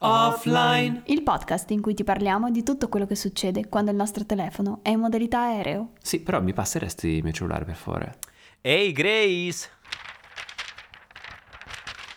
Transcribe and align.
Offline. 0.00 1.02
Il 1.06 1.22
podcast 1.24 1.70
in 1.72 1.80
cui 1.82 1.92
ti 1.94 2.04
parliamo 2.04 2.50
di 2.50 2.62
tutto 2.62 2.88
quello 2.88 3.04
che 3.06 3.16
succede 3.16 3.68
quando 3.68 3.90
il 3.90 3.96
nostro 3.96 4.24
telefono 4.24 4.78
è 4.82 4.90
in 4.90 5.00
modalità 5.00 5.40
aereo. 5.40 5.92
Sì, 6.00 6.20
però 6.20 6.40
mi 6.40 6.52
passeresti 6.52 7.08
il 7.08 7.22
mio 7.24 7.32
cellulare 7.32 7.64
per 7.64 7.74
favore. 7.74 8.18
Ehi 8.60 8.92
Grace! 8.92 9.68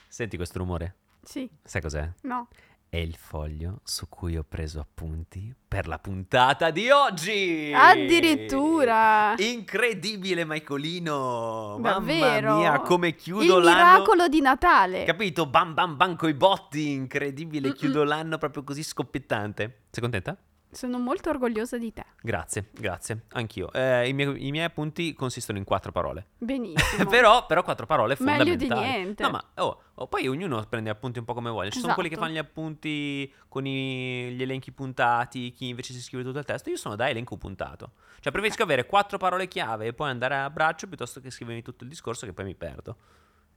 Senti 0.08 0.36
questo 0.38 0.60
rumore? 0.60 0.96
Sì, 1.24 1.50
Sai 1.64 1.82
cos'è? 1.82 2.08
no. 2.24 2.48
È 2.94 2.98
il 2.98 3.16
foglio 3.16 3.80
su 3.86 4.10
cui 4.10 4.36
ho 4.36 4.44
preso 4.44 4.82
appunti 4.82 5.56
per 5.66 5.88
la 5.88 5.98
puntata 5.98 6.72
di 6.72 6.90
oggi! 6.90 7.72
Addirittura! 7.74 9.34
Incredibile 9.38 10.44
Michaelino! 10.44 11.78
Davvero? 11.80 12.50
Mamma 12.50 12.60
mia, 12.60 12.80
come 12.82 13.16
chiudo 13.16 13.60
Il 13.60 13.64
l'anno! 13.64 13.92
miracolo 13.94 14.28
di 14.28 14.42
Natale. 14.42 15.06
Capito? 15.06 15.46
Bam 15.46 15.74
bam 15.74 15.96
bam 15.96 16.18
coi 16.18 16.34
botti, 16.34 16.92
incredibile, 16.92 17.70
Mm-mm. 17.70 17.78
chiudo 17.78 18.04
l'anno 18.04 18.38
proprio 18.38 18.66
così 18.66 18.84
scoppiettante. 18.84 19.84
Sei 19.90 20.02
contenta? 20.02 20.38
Sono 20.72 20.98
molto 21.00 21.30
orgogliosa 21.30 21.78
di 21.78 21.92
te. 21.92 22.06
Grazie, 22.22 22.70
grazie, 22.72 23.24
anch'io. 23.34 23.72
Eh, 23.74 24.08
i, 24.08 24.14
miei, 24.14 24.48
I 24.48 24.52
miei 24.52 24.64
appunti 24.66 25.14
consistono 25.14 25.58
in 25.58 25.64
quattro 25.66 25.92
parole. 25.92 26.28
Benissimo. 26.38 27.06
però, 27.12 27.46
però 27.46 27.62
quattro 27.62 27.86
parole 27.86 28.16
Meglio 28.20 28.56
di 28.56 28.66
fondamentali. 28.68 29.02
niente. 29.02 29.24
No, 29.24 29.30
ma 29.32 29.44
oh, 29.56 29.82
oh, 29.96 30.08
poi 30.08 30.28
ognuno 30.28 30.66
prende 30.70 30.90
appunti 30.90 31.20
un 31.20 31.26
po' 31.26 31.34
come 31.34 31.50
vuole. 31.50 31.72
Ci 31.72 31.80
sono 31.80 31.94
quelli 31.94 32.08
che 32.10 32.16
Esatto. 32.16 32.30
fanno 32.32 32.42
gli 32.42 32.46
appunti 32.46 33.34
con 33.50 33.66
i- 33.66 34.32
gli 34.34 34.42
elenchi 34.42 34.72
puntati, 34.72 35.52
chi 35.52 35.68
invece 35.68 35.94
si 35.94 36.02
scrive 36.02 36.24
tutto 36.24 36.40
il 36.40 36.46
testo. 36.46 36.70
Io 36.70 36.78
sono 36.78 36.96
da 36.96 37.10
elenco 37.10 37.36
puntato. 37.38 37.92
Cioè, 38.22 38.32
preferisco 38.32 38.64
avere 38.64 38.86
quattro 38.86 39.18
parole 39.18 39.48
chiave 39.48 39.88
e 39.88 39.94
poi 39.94 40.10
andare 40.10 40.38
a 40.38 40.50
braccio 40.50 40.88
piuttosto 40.88 41.20
che 41.20 41.32
scrivermi 41.32 41.62
tutto 41.62 41.84
il 41.84 41.90
discorso 41.90 42.26
che 42.26 42.34
poi 42.34 42.46
mi 42.46 42.56
perdo. 42.56 42.96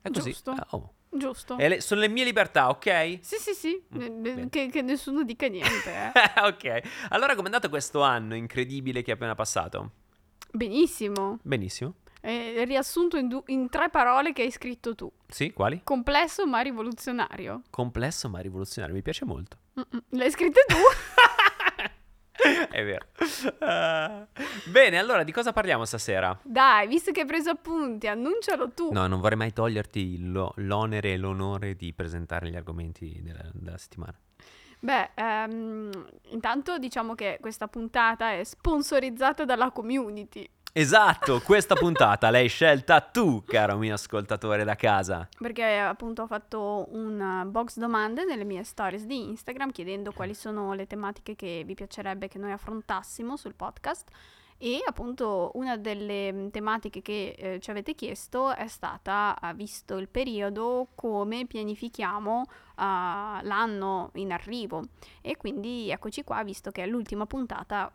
È 0.04 0.10
così. 0.10 0.30
Giusto. 0.32 0.52
Eh, 0.52 0.66
oh. 0.70 0.92
Giusto. 1.08 1.56
Le- 1.56 1.80
sono 1.80 2.00
le 2.02 2.08
mie 2.08 2.24
libertà, 2.24 2.68
ok? 2.68 3.18
Sì, 3.22 3.36
sì, 3.38 3.54
sì. 3.54 3.82
Mm. 3.96 4.48
Che, 4.48 4.68
che 4.68 4.82
nessuno 4.82 5.22
dica 5.22 5.46
niente. 5.48 5.90
eh. 6.12 6.12
ok. 6.44 6.80
Allora, 7.08 7.34
com'è 7.34 7.46
andato 7.46 7.70
questo 7.70 8.02
anno 8.02 8.34
incredibile 8.34 9.00
che 9.00 9.12
è 9.12 9.14
appena 9.14 9.34
passato? 9.34 9.92
Benissimo. 10.52 11.38
Benissimo. 11.42 11.94
Eh, 12.20 12.64
riassunto 12.66 13.16
in, 13.16 13.28
du- 13.28 13.42
in 13.46 13.68
tre 13.70 13.88
parole 13.88 14.32
che 14.34 14.42
hai 14.42 14.50
scritto 14.50 14.94
tu. 14.94 15.10
Sì, 15.26 15.52
quali? 15.52 15.80
Complesso 15.84 16.46
ma 16.46 16.60
rivoluzionario. 16.60 17.62
Complesso 17.70 18.28
ma 18.28 18.40
rivoluzionario, 18.40 18.94
mi 18.94 19.02
piace 19.02 19.24
molto. 19.24 19.56
Mm-mm. 19.78 20.02
Le 20.10 20.24
hai 20.24 20.30
scritte 20.30 20.64
tu? 20.68 20.76
È 22.70 22.84
vero. 22.84 23.06
Ah. 23.60 24.26
bene, 24.66 24.98
allora 24.98 25.22
di 25.22 25.32
cosa 25.32 25.52
parliamo 25.52 25.84
stasera? 25.84 26.38
Dai, 26.42 26.86
visto 26.88 27.12
che 27.12 27.20
hai 27.20 27.26
preso 27.26 27.50
appunti, 27.50 28.06
annuncialo 28.06 28.72
tu. 28.72 28.92
No, 28.92 29.06
non 29.06 29.20
vorrei 29.20 29.38
mai 29.38 29.52
toglierti 29.52 30.30
lo- 30.30 30.52
l'onere 30.56 31.12
e 31.12 31.16
l'onore 31.16 31.74
di 31.76 31.92
presentare 31.92 32.50
gli 32.50 32.56
argomenti 32.56 33.20
della, 33.22 33.48
della 33.52 33.78
settimana. 33.78 34.18
Beh, 34.80 35.10
ehm, 35.14 35.90
intanto 36.30 36.76
diciamo 36.76 37.14
che 37.14 37.38
questa 37.40 37.68
puntata 37.68 38.32
è 38.32 38.44
sponsorizzata 38.44 39.44
dalla 39.46 39.70
community. 39.70 40.46
Esatto, 40.76 41.40
questa 41.40 41.76
puntata 41.76 42.30
l'hai 42.30 42.48
scelta 42.48 43.00
tu, 43.00 43.44
caro 43.46 43.76
mio 43.76 43.94
ascoltatore 43.94 44.64
da 44.64 44.74
casa. 44.74 45.28
Perché 45.38 45.78
appunto 45.78 46.22
ho 46.22 46.26
fatto 46.26 46.88
un 46.90 47.20
uh, 47.20 47.48
box 47.48 47.78
domande 47.78 48.24
nelle 48.24 48.42
mie 48.42 48.64
stories 48.64 49.04
di 49.04 49.22
Instagram 49.28 49.70
chiedendo 49.70 50.10
quali 50.10 50.34
sono 50.34 50.72
le 50.72 50.88
tematiche 50.88 51.36
che 51.36 51.62
vi 51.64 51.74
piacerebbe 51.74 52.26
che 52.26 52.38
noi 52.38 52.50
affrontassimo 52.50 53.36
sul 53.36 53.54
podcast. 53.54 54.10
E 54.58 54.82
appunto 54.84 55.52
una 55.54 55.76
delle 55.76 56.32
mm, 56.32 56.48
tematiche 56.48 57.02
che 57.02 57.36
eh, 57.38 57.60
ci 57.60 57.70
avete 57.70 57.94
chiesto 57.94 58.52
è 58.52 58.66
stata, 58.66 59.38
eh, 59.40 59.54
visto 59.54 59.96
il 59.96 60.08
periodo, 60.08 60.88
come 60.96 61.46
pianifichiamo 61.46 62.42
eh, 62.42 62.82
l'anno 63.44 64.10
in 64.14 64.32
arrivo. 64.32 64.82
E 65.20 65.36
quindi 65.36 65.90
eccoci 65.90 66.24
qua, 66.24 66.42
visto 66.42 66.72
che 66.72 66.82
è 66.82 66.86
l'ultima 66.88 67.26
puntata, 67.26 67.92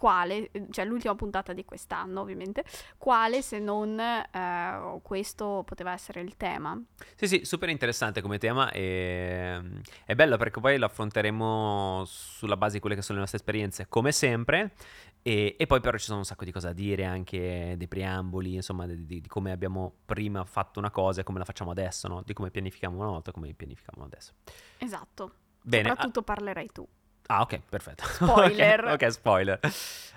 quale, 0.00 0.50
cioè 0.70 0.86
l'ultima 0.86 1.14
puntata 1.14 1.52
di 1.52 1.62
quest'anno 1.62 2.22
ovviamente, 2.22 2.64
quale 2.96 3.42
se 3.42 3.58
non 3.58 4.00
eh, 4.00 4.98
questo 5.02 5.62
poteva 5.66 5.92
essere 5.92 6.22
il 6.22 6.38
tema. 6.38 6.82
Sì, 7.16 7.28
sì, 7.28 7.44
super 7.44 7.68
interessante 7.68 8.22
come 8.22 8.38
tema 8.38 8.70
e 8.70 9.58
mm, 9.60 9.76
è 10.06 10.14
bello 10.14 10.38
perché 10.38 10.58
poi 10.58 10.78
lo 10.78 10.86
affronteremo 10.86 12.04
sulla 12.06 12.56
base 12.56 12.76
di 12.76 12.80
quelle 12.80 12.96
che 12.96 13.02
sono 13.02 13.16
le 13.16 13.20
nostre 13.20 13.40
esperienze, 13.40 13.88
come 13.90 14.10
sempre, 14.10 14.72
e, 15.20 15.56
e 15.58 15.66
poi 15.66 15.80
però 15.80 15.98
ci 15.98 16.06
sono 16.06 16.16
un 16.16 16.24
sacco 16.24 16.46
di 16.46 16.50
cose 16.50 16.68
da 16.68 16.72
dire, 16.72 17.04
anche 17.04 17.74
dei 17.76 17.86
preamboli, 17.86 18.54
insomma, 18.54 18.86
di, 18.86 19.04
di- 19.04 19.20
di 19.20 19.28
come 19.28 19.52
abbiamo 19.52 19.96
prima 20.06 20.46
fatto 20.46 20.78
una 20.78 20.90
cosa 20.90 21.20
e 21.20 21.24
come 21.24 21.40
la 21.40 21.44
facciamo 21.44 21.72
adesso, 21.72 22.08
no? 22.08 22.22
Di 22.24 22.32
come 22.32 22.50
pianifichiamo 22.50 22.96
una 22.96 23.10
volta 23.10 23.28
e 23.28 23.32
come 23.34 23.52
pianifichiamo 23.52 24.02
adesso. 24.02 24.32
Esatto. 24.78 25.34
Bene, 25.60 25.90
Soprattutto 25.90 26.22
parlerai 26.22 26.70
tu. 26.72 26.88
Ah, 27.30 27.40
ok, 27.42 27.60
perfetto. 27.68 28.04
Spoiler. 28.10 28.84
ok, 28.84 28.92
ok, 28.92 29.10
spoiler. 29.10 29.60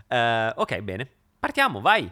Eh, 0.08 0.54
ok, 0.56 0.80
bene. 0.82 1.10
Partiamo, 1.40 1.82
vai. 1.82 2.12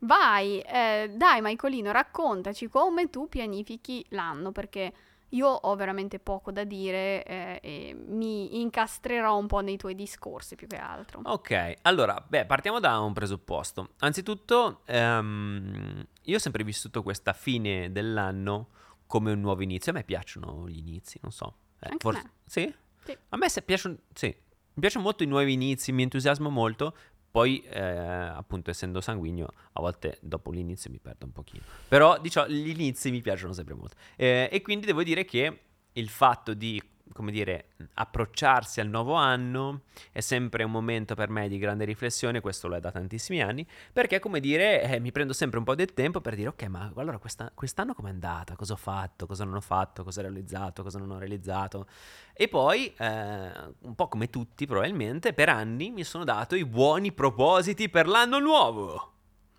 Vai, 0.00 0.60
eh, 0.60 1.12
dai 1.16 1.40
Maicolino, 1.40 1.92
raccontaci 1.92 2.68
come 2.68 3.08
tu 3.10 3.28
pianifichi 3.28 4.04
l'anno, 4.10 4.50
perché 4.50 4.92
io 5.32 5.48
ho 5.48 5.74
veramente 5.76 6.18
poco 6.18 6.50
da 6.50 6.64
dire 6.64 7.24
eh, 7.24 7.60
e 7.62 7.94
mi 7.94 8.60
incastrerò 8.60 9.36
un 9.38 9.46
po' 9.46 9.60
nei 9.60 9.76
tuoi 9.76 9.94
discorsi 9.94 10.56
più 10.56 10.66
che 10.66 10.76
altro. 10.76 11.20
Ok, 11.24 11.74
allora, 11.82 12.22
beh, 12.26 12.46
partiamo 12.46 12.80
da 12.80 12.98
un 12.98 13.12
presupposto. 13.12 13.90
Anzitutto, 14.00 14.82
ehm, 14.86 16.06
io 16.22 16.36
ho 16.36 16.40
sempre 16.40 16.64
vissuto 16.64 17.02
questa 17.02 17.32
fine 17.32 17.92
dell'anno 17.92 18.68
come 19.06 19.32
un 19.32 19.40
nuovo 19.40 19.62
inizio. 19.62 19.92
A 19.92 19.94
me 19.94 20.04
piacciono 20.04 20.68
gli 20.68 20.78
inizi, 20.78 21.18
non 21.22 21.30
so. 21.32 21.56
Eh, 21.80 21.90
Anche 21.90 22.10
me. 22.10 22.30
Sì? 22.44 22.74
Sì. 23.04 23.16
A 23.30 23.36
me 23.36 23.48
piacciono, 23.64 23.96
sì. 24.14 24.26
Mi 24.74 24.80
piacciono 24.80 25.04
molto 25.04 25.22
i 25.22 25.26
nuovi 25.26 25.52
inizi, 25.52 25.92
mi 25.92 26.02
entusiasmo 26.02 26.48
molto. 26.48 26.96
Poi, 27.30 27.62
eh, 27.62 27.80
appunto, 27.80 28.70
essendo 28.70 29.00
sanguigno, 29.00 29.48
a 29.72 29.80
volte 29.80 30.18
dopo 30.20 30.50
l'inizio 30.50 30.90
mi 30.90 30.98
perdo 30.98 31.24
un 31.24 31.32
pochino. 31.32 31.62
Però, 31.88 32.18
diciamo, 32.18 32.48
gli 32.48 32.68
inizi 32.68 33.10
mi 33.10 33.22
piacciono 33.22 33.52
sempre 33.52 33.74
molto. 33.74 33.96
Eh, 34.16 34.48
e 34.52 34.60
quindi 34.60 34.86
devo 34.86 35.02
dire 35.02 35.24
che 35.24 35.60
il 35.92 36.08
fatto 36.08 36.54
di, 36.54 36.80
come 37.12 37.30
dire, 37.30 37.70
approcciarsi 37.94 38.80
al 38.80 38.88
nuovo 38.88 39.14
anno 39.14 39.82
è 40.10 40.20
sempre 40.20 40.64
un 40.64 40.70
momento 40.70 41.14
per 41.14 41.28
me 41.28 41.48
di 41.48 41.58
grande 41.58 41.84
riflessione, 41.84 42.40
questo 42.40 42.68
lo 42.68 42.76
è 42.76 42.80
da 42.80 42.90
tantissimi 42.90 43.42
anni, 43.42 43.66
perché, 43.92 44.18
come 44.18 44.40
dire, 44.40 44.82
eh, 44.82 45.00
mi 45.00 45.12
prendo 45.12 45.32
sempre 45.32 45.58
un 45.58 45.64
po' 45.64 45.74
del 45.74 45.92
tempo 45.94 46.20
per 46.20 46.34
dire, 46.34 46.48
ok, 46.48 46.62
ma 46.64 46.92
allora 46.96 47.18
questa- 47.18 47.50
quest'anno 47.54 47.94
com'è 47.94 48.10
andata? 48.10 48.56
Cosa 48.56 48.74
ho 48.74 48.76
fatto? 48.76 49.26
Cosa 49.26 49.44
non 49.44 49.54
ho 49.54 49.60
fatto? 49.60 50.04
Cosa 50.04 50.20
ho 50.20 50.22
realizzato? 50.22 50.82
Cosa 50.82 50.98
non 50.98 51.10
ho 51.10 51.18
realizzato? 51.18 51.86
E 52.32 52.48
poi, 52.48 52.92
eh, 52.96 53.52
un 53.80 53.94
po' 53.94 54.08
come 54.08 54.30
tutti 54.30 54.66
probabilmente, 54.66 55.32
per 55.32 55.48
anni 55.48 55.90
mi 55.90 56.04
sono 56.04 56.24
dato 56.24 56.54
i 56.54 56.64
buoni 56.64 57.12
propositi 57.12 57.88
per 57.88 58.06
l'anno 58.06 58.38
nuovo. 58.38 59.12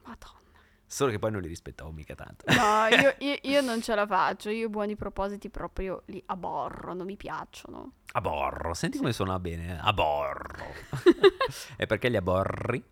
Madonna. 0.03 0.43
Solo 0.94 1.09
che 1.09 1.18
poi 1.18 1.31
non 1.31 1.42
li 1.42 1.48
rispettavo 1.48 1.90
mica 1.92 2.14
tanto. 2.14 2.46
No, 2.54 2.86
io, 2.96 3.16
io- 3.20 3.40
io 3.42 3.62
non 3.62 3.81
ce 3.81 3.96
la 3.96 4.06
faccio, 4.06 4.50
io 4.52 4.68
i 4.68 4.70
buoni 4.70 4.96
propositi 4.96 5.50
proprio 5.50 6.04
li 6.06 6.22
aborro, 6.28 6.94
non 6.94 7.08
mi 7.08 7.16
piacciono. 7.18 7.94
Aborro, 8.12 8.76
senti 8.76 9.00
come 9.00 9.12
suona 9.12 9.40
bene. 9.40 9.74
eh? 9.76 9.80
Aborro. 9.81 10.66
e 11.78 11.88
perché 11.88 12.09
li 12.09 12.16
aborri? 12.18 12.84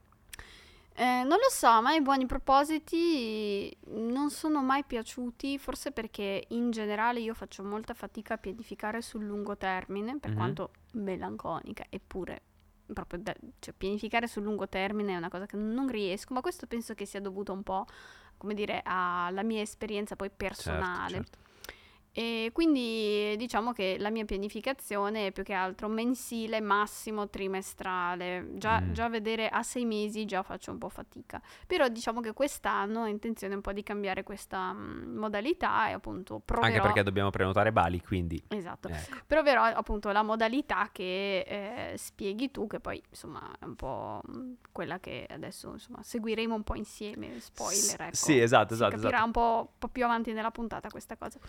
Eh, 0.93 1.23
non 1.23 1.37
lo 1.37 1.49
so, 1.49 1.67
a 1.67 1.81
me 1.81 1.95
i 1.95 2.01
buoni 2.01 2.25
propositi 2.25 3.75
non 3.89 4.29
sono 4.31 4.61
mai 4.63 4.83
piaciuti, 4.83 5.57
forse 5.59 5.91
perché 5.91 6.45
in 6.49 6.71
generale 6.71 7.19
io 7.19 7.33
faccio 7.33 7.63
molta 7.63 7.93
fatica 7.93 8.33
a 8.33 8.37
pianificare 8.37 9.01
sul 9.01 9.23
lungo 9.25 9.55
termine, 9.57 10.17
per 10.19 10.31
Mhm. 10.31 10.35
quanto 10.35 10.71
melanconica, 10.93 11.85
eppure 11.89 12.41
proprio 12.93 13.19
da- 13.21 13.35
cioè, 13.59 13.73
pianificare 13.75 14.27
sul 14.27 14.43
lungo 14.43 14.67
termine 14.67 15.13
è 15.13 15.17
una 15.17 15.29
cosa 15.29 15.45
che 15.45 15.57
non 15.57 15.87
riesco, 15.89 16.33
ma 16.33 16.41
questo 16.41 16.67
penso 16.67 16.93
che 16.93 17.05
sia 17.05 17.21
dovuto 17.21 17.51
un 17.53 17.63
po', 17.63 17.85
come 18.37 18.53
dire, 18.53 18.81
alla 18.83 19.43
mia 19.43 19.61
esperienza 19.61 20.15
poi 20.15 20.29
personale. 20.29 21.09
Certo, 21.09 21.29
certo. 21.31 21.39
E 22.13 22.49
quindi 22.53 23.35
diciamo 23.37 23.71
che 23.71 23.95
la 23.97 24.09
mia 24.09 24.25
pianificazione 24.25 25.27
è 25.27 25.31
più 25.31 25.43
che 25.43 25.53
altro 25.53 25.87
mensile, 25.87 26.59
massimo 26.59 27.29
trimestrale. 27.29 28.49
Già, 28.55 28.81
Mm. 28.81 28.91
già 28.91 29.07
vedere 29.09 29.47
a 29.47 29.63
sei 29.63 29.85
mesi 29.85 30.25
già 30.25 30.43
faccio 30.43 30.71
un 30.71 30.77
po' 30.77 30.89
fatica. 30.89 31.41
Però 31.65 31.87
diciamo 31.87 32.19
che 32.19 32.33
quest'anno 32.33 33.01
ho 33.01 33.05
intenzione 33.05 33.55
un 33.55 33.61
po' 33.61 33.71
di 33.71 33.83
cambiare 33.83 34.23
questa 34.23 34.73
mm, 34.73 35.17
modalità 35.17 35.87
e 35.89 35.93
appunto 35.93 36.41
proverò... 36.43 36.67
Anche 36.67 36.81
perché 36.81 37.03
dobbiamo 37.03 37.29
prenotare 37.29 37.71
Bali, 37.71 38.01
quindi... 38.01 38.41
Esatto. 38.49 38.89
Ecco. 38.89 39.17
Proverò 39.25 39.63
appunto 39.63 40.11
la 40.11 40.23
modalità 40.23 40.89
che 40.91 41.39
eh, 41.39 41.97
spieghi 41.97 42.51
tu, 42.51 42.67
che 42.67 42.79
poi 42.79 43.01
insomma 43.09 43.55
è 43.59 43.63
un 43.65 43.75
po' 43.75 44.21
mm, 44.29 44.53
quella 44.71 44.99
che 44.99 45.25
adesso 45.29 45.71
insomma 45.71 46.03
seguiremo 46.03 46.53
un 46.53 46.63
po' 46.63 46.75
insieme. 46.75 47.39
Spoiler, 47.39 48.01
ecco. 48.01 48.15
Sì, 48.15 48.39
esatto, 48.39 48.69
Si 48.69 48.73
esatto, 48.73 48.91
capirà 48.95 49.09
esatto. 49.09 49.25
un 49.25 49.31
po', 49.31 49.69
un 49.71 49.77
po' 49.77 49.87
più 49.87 50.03
avanti 50.03 50.33
nella 50.33 50.51
puntata 50.51 50.89
questa 50.89 51.15
cosa. 51.15 51.39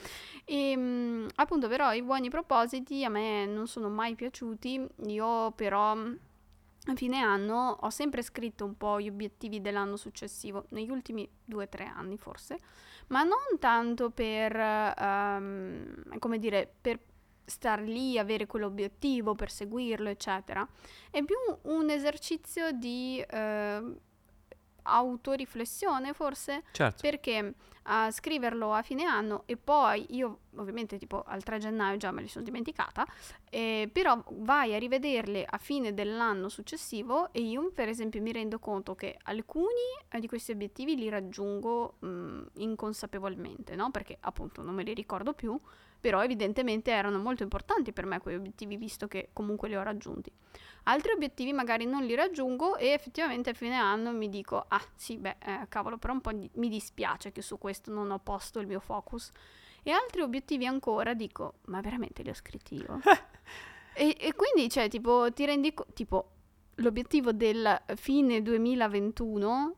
E 0.53 0.77
mm, 0.77 1.29
appunto, 1.37 1.67
però, 1.67 1.95
i 1.95 2.03
buoni 2.03 2.29
propositi 2.29 3.03
a 3.07 3.09
me 3.09 3.47
non 3.47 3.67
sono 3.67 3.89
mai 3.89 4.15
piaciuti. 4.15 4.87
Io, 5.07 5.51
però, 5.53 5.93
a 5.93 6.95
fine 6.95 7.21
anno 7.21 7.79
ho 7.81 7.89
sempre 7.89 8.21
scritto 8.21 8.67
un 8.67 8.77
po' 8.77 9.01
gli 9.01 9.09
obiettivi 9.09 9.63
dell'anno 9.63 9.97
successivo, 9.97 10.67
negli 10.71 10.91
ultimi 10.91 11.27
due 11.43 11.65
o 11.65 11.69
tre 11.71 11.87
anni 11.87 12.19
forse, 12.19 12.59
ma 13.07 13.23
non 13.23 13.59
tanto 13.59 14.11
per, 14.11 14.55
ehm, 14.55 16.19
come 16.19 16.39
dire, 16.39 16.71
per 16.83 17.01
star 17.47 17.81
lì, 17.81 18.19
avere 18.19 18.45
quell'obiettivo, 18.47 19.35
perseguirlo, 19.35 20.11
eccetera. 20.11 20.69
È 21.11 21.23
più 21.25 21.37
un 21.63 21.89
esercizio 21.89 22.73
di 22.73 23.25
eh, 23.27 23.95
autoriflessione, 24.83 26.13
forse, 26.13 26.63
Certo. 26.73 26.99
perché 27.01 27.55
a 27.87 28.13
scriverlo 28.13 28.73
a 28.73 28.83
fine 28.83 29.05
anno 29.05 29.43
e 29.47 29.57
poi 29.57 30.07
io 30.11 30.39
ovviamente 30.57 30.99
tipo 30.99 31.23
al 31.27 31.43
3 31.43 31.59
gennaio 31.59 31.97
già 31.97 32.13
me 32.13 32.23
li 32.23 32.29
sono 32.29 32.45
dimenticata, 32.45 33.05
eh, 33.51 33.89
però 33.93 34.23
vai 34.39 34.73
a 34.75 34.79
rivederle 34.79 35.45
a 35.45 35.59
fine 35.59 35.93
dell'anno 35.93 36.49
successivo 36.49 37.33
e 37.33 37.41
io 37.41 37.73
per 37.73 37.89
esempio 37.89 38.23
mi 38.23 38.31
rendo 38.31 38.61
conto 38.61 38.95
che 38.95 39.19
alcuni 39.25 39.67
eh, 40.11 40.21
di 40.21 40.29
questi 40.29 40.53
obiettivi 40.53 40.95
li 40.95 41.09
raggiungo 41.09 41.95
mh, 41.99 42.43
inconsapevolmente, 42.55 43.75
no? 43.75 43.91
Perché 43.91 44.17
appunto 44.21 44.63
non 44.63 44.75
me 44.75 44.85
li 44.85 44.95
ricordo 44.95 45.33
più, 45.33 45.59
però 46.03 46.21
evidentemente 46.25 46.91
erano 46.91 47.19
molto 47.21 47.45
importanti 47.45 47.93
per 47.93 48.07
me 48.07 48.19
quegli 48.19 48.35
obiettivi 48.35 48.77
visto 48.77 49.07
che 49.07 49.29
comunque 49.33 49.69
li 49.69 49.77
ho 49.77 49.83
raggiunti. 49.85 50.33
Altri 50.85 51.13
obiettivi 51.13 51.53
magari 51.53 51.85
non 51.87 52.03
li 52.05 52.17
raggiungo 52.17 52.77
e 52.77 52.89
effettivamente 52.89 53.51
a 53.51 53.53
fine 53.55 53.77
anno 53.77 54.11
mi 54.11 54.29
dico, 54.29 54.65
ah 54.67 54.83
sì, 54.97 55.17
beh, 55.17 55.37
eh, 55.39 55.67
cavolo, 55.69 55.97
però 55.99 56.13
un 56.13 56.21
po' 56.21 56.33
di- 56.33 56.51
mi 56.55 56.69
dispiace 56.69 57.31
che 57.31 57.41
su 57.41 57.57
questo 57.57 57.93
non 57.93 58.11
ho 58.11 58.19
posto 58.19 58.59
il 58.59 58.67
mio 58.67 58.81
focus. 58.81 59.31
E 59.85 59.93
altri 59.93 60.23
obiettivi 60.23 60.67
ancora 60.67 61.15
dico, 61.15 61.61
ma 61.67 61.81
veramente 61.81 62.25
li 62.25 62.31
ho 62.31 62.35
scritti 62.35 62.75
io? 62.75 62.99
e, 63.95 64.17
e 64.19 64.35
quindi, 64.35 64.69
cioè, 64.69 64.89
tipo, 64.89 65.33
ti 65.33 65.45
rendi 65.45 65.73
conto, 65.73 65.93
tipo, 65.93 66.31
l'obiettivo 66.77 67.31
del 67.33 67.81
fine 67.95 68.43
2021, 68.43 69.75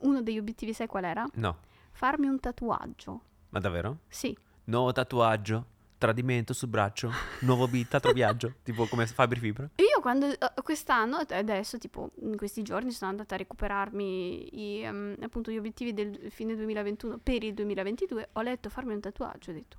uno 0.00 0.22
degli 0.22 0.38
obiettivi 0.38 0.72
sai 0.72 0.88
qual 0.88 1.04
era? 1.04 1.24
No, 1.34 1.58
Farmi 1.92 2.26
un 2.26 2.38
tatuaggio. 2.40 3.20
ma 3.50 3.58
davvero? 3.60 3.98
Sì, 4.08 4.36
Nuovo 4.68 4.92
tatuaggio, 4.92 5.64
tradimento 5.96 6.52
sul 6.52 6.68
braccio, 6.68 7.10
nuovo 7.40 7.66
beat, 7.68 7.94
altro 7.94 8.12
viaggio, 8.12 8.56
tipo 8.62 8.84
come 8.86 9.06
Fabri 9.06 9.40
Fibra. 9.40 9.70
Io 9.76 10.00
quando 10.02 10.26
eh, 10.26 10.52
quest'anno, 10.62 11.16
adesso 11.16 11.78
tipo 11.78 12.10
in 12.20 12.36
questi 12.36 12.62
giorni 12.62 12.90
sono 12.90 13.10
andata 13.10 13.34
a 13.34 13.38
recuperarmi 13.38 14.76
i, 14.76 14.82
ehm, 14.82 15.16
appunto 15.22 15.50
gli 15.50 15.56
obiettivi 15.56 15.94
del 15.94 16.30
fine 16.30 16.54
2021 16.54 17.16
per 17.16 17.42
il 17.44 17.54
2022, 17.54 18.28
ho 18.34 18.42
letto 18.42 18.68
farmi 18.68 18.92
un 18.92 19.00
tatuaggio, 19.00 19.52
ho 19.52 19.54
detto 19.54 19.76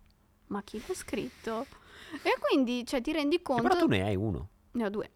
ma 0.48 0.64
chi 0.64 0.82
l'ha 0.84 0.96
scritto? 0.96 1.68
E 2.24 2.36
quindi 2.40 2.84
cioè 2.84 3.02
ti 3.02 3.12
rendi 3.12 3.44
conto... 3.44 3.62
però 3.62 3.78
tu 3.78 3.88
ne 3.88 4.02
hai 4.02 4.16
uno. 4.16 4.50
Ne 4.72 4.86
ho 4.86 4.90
due. 4.90 5.12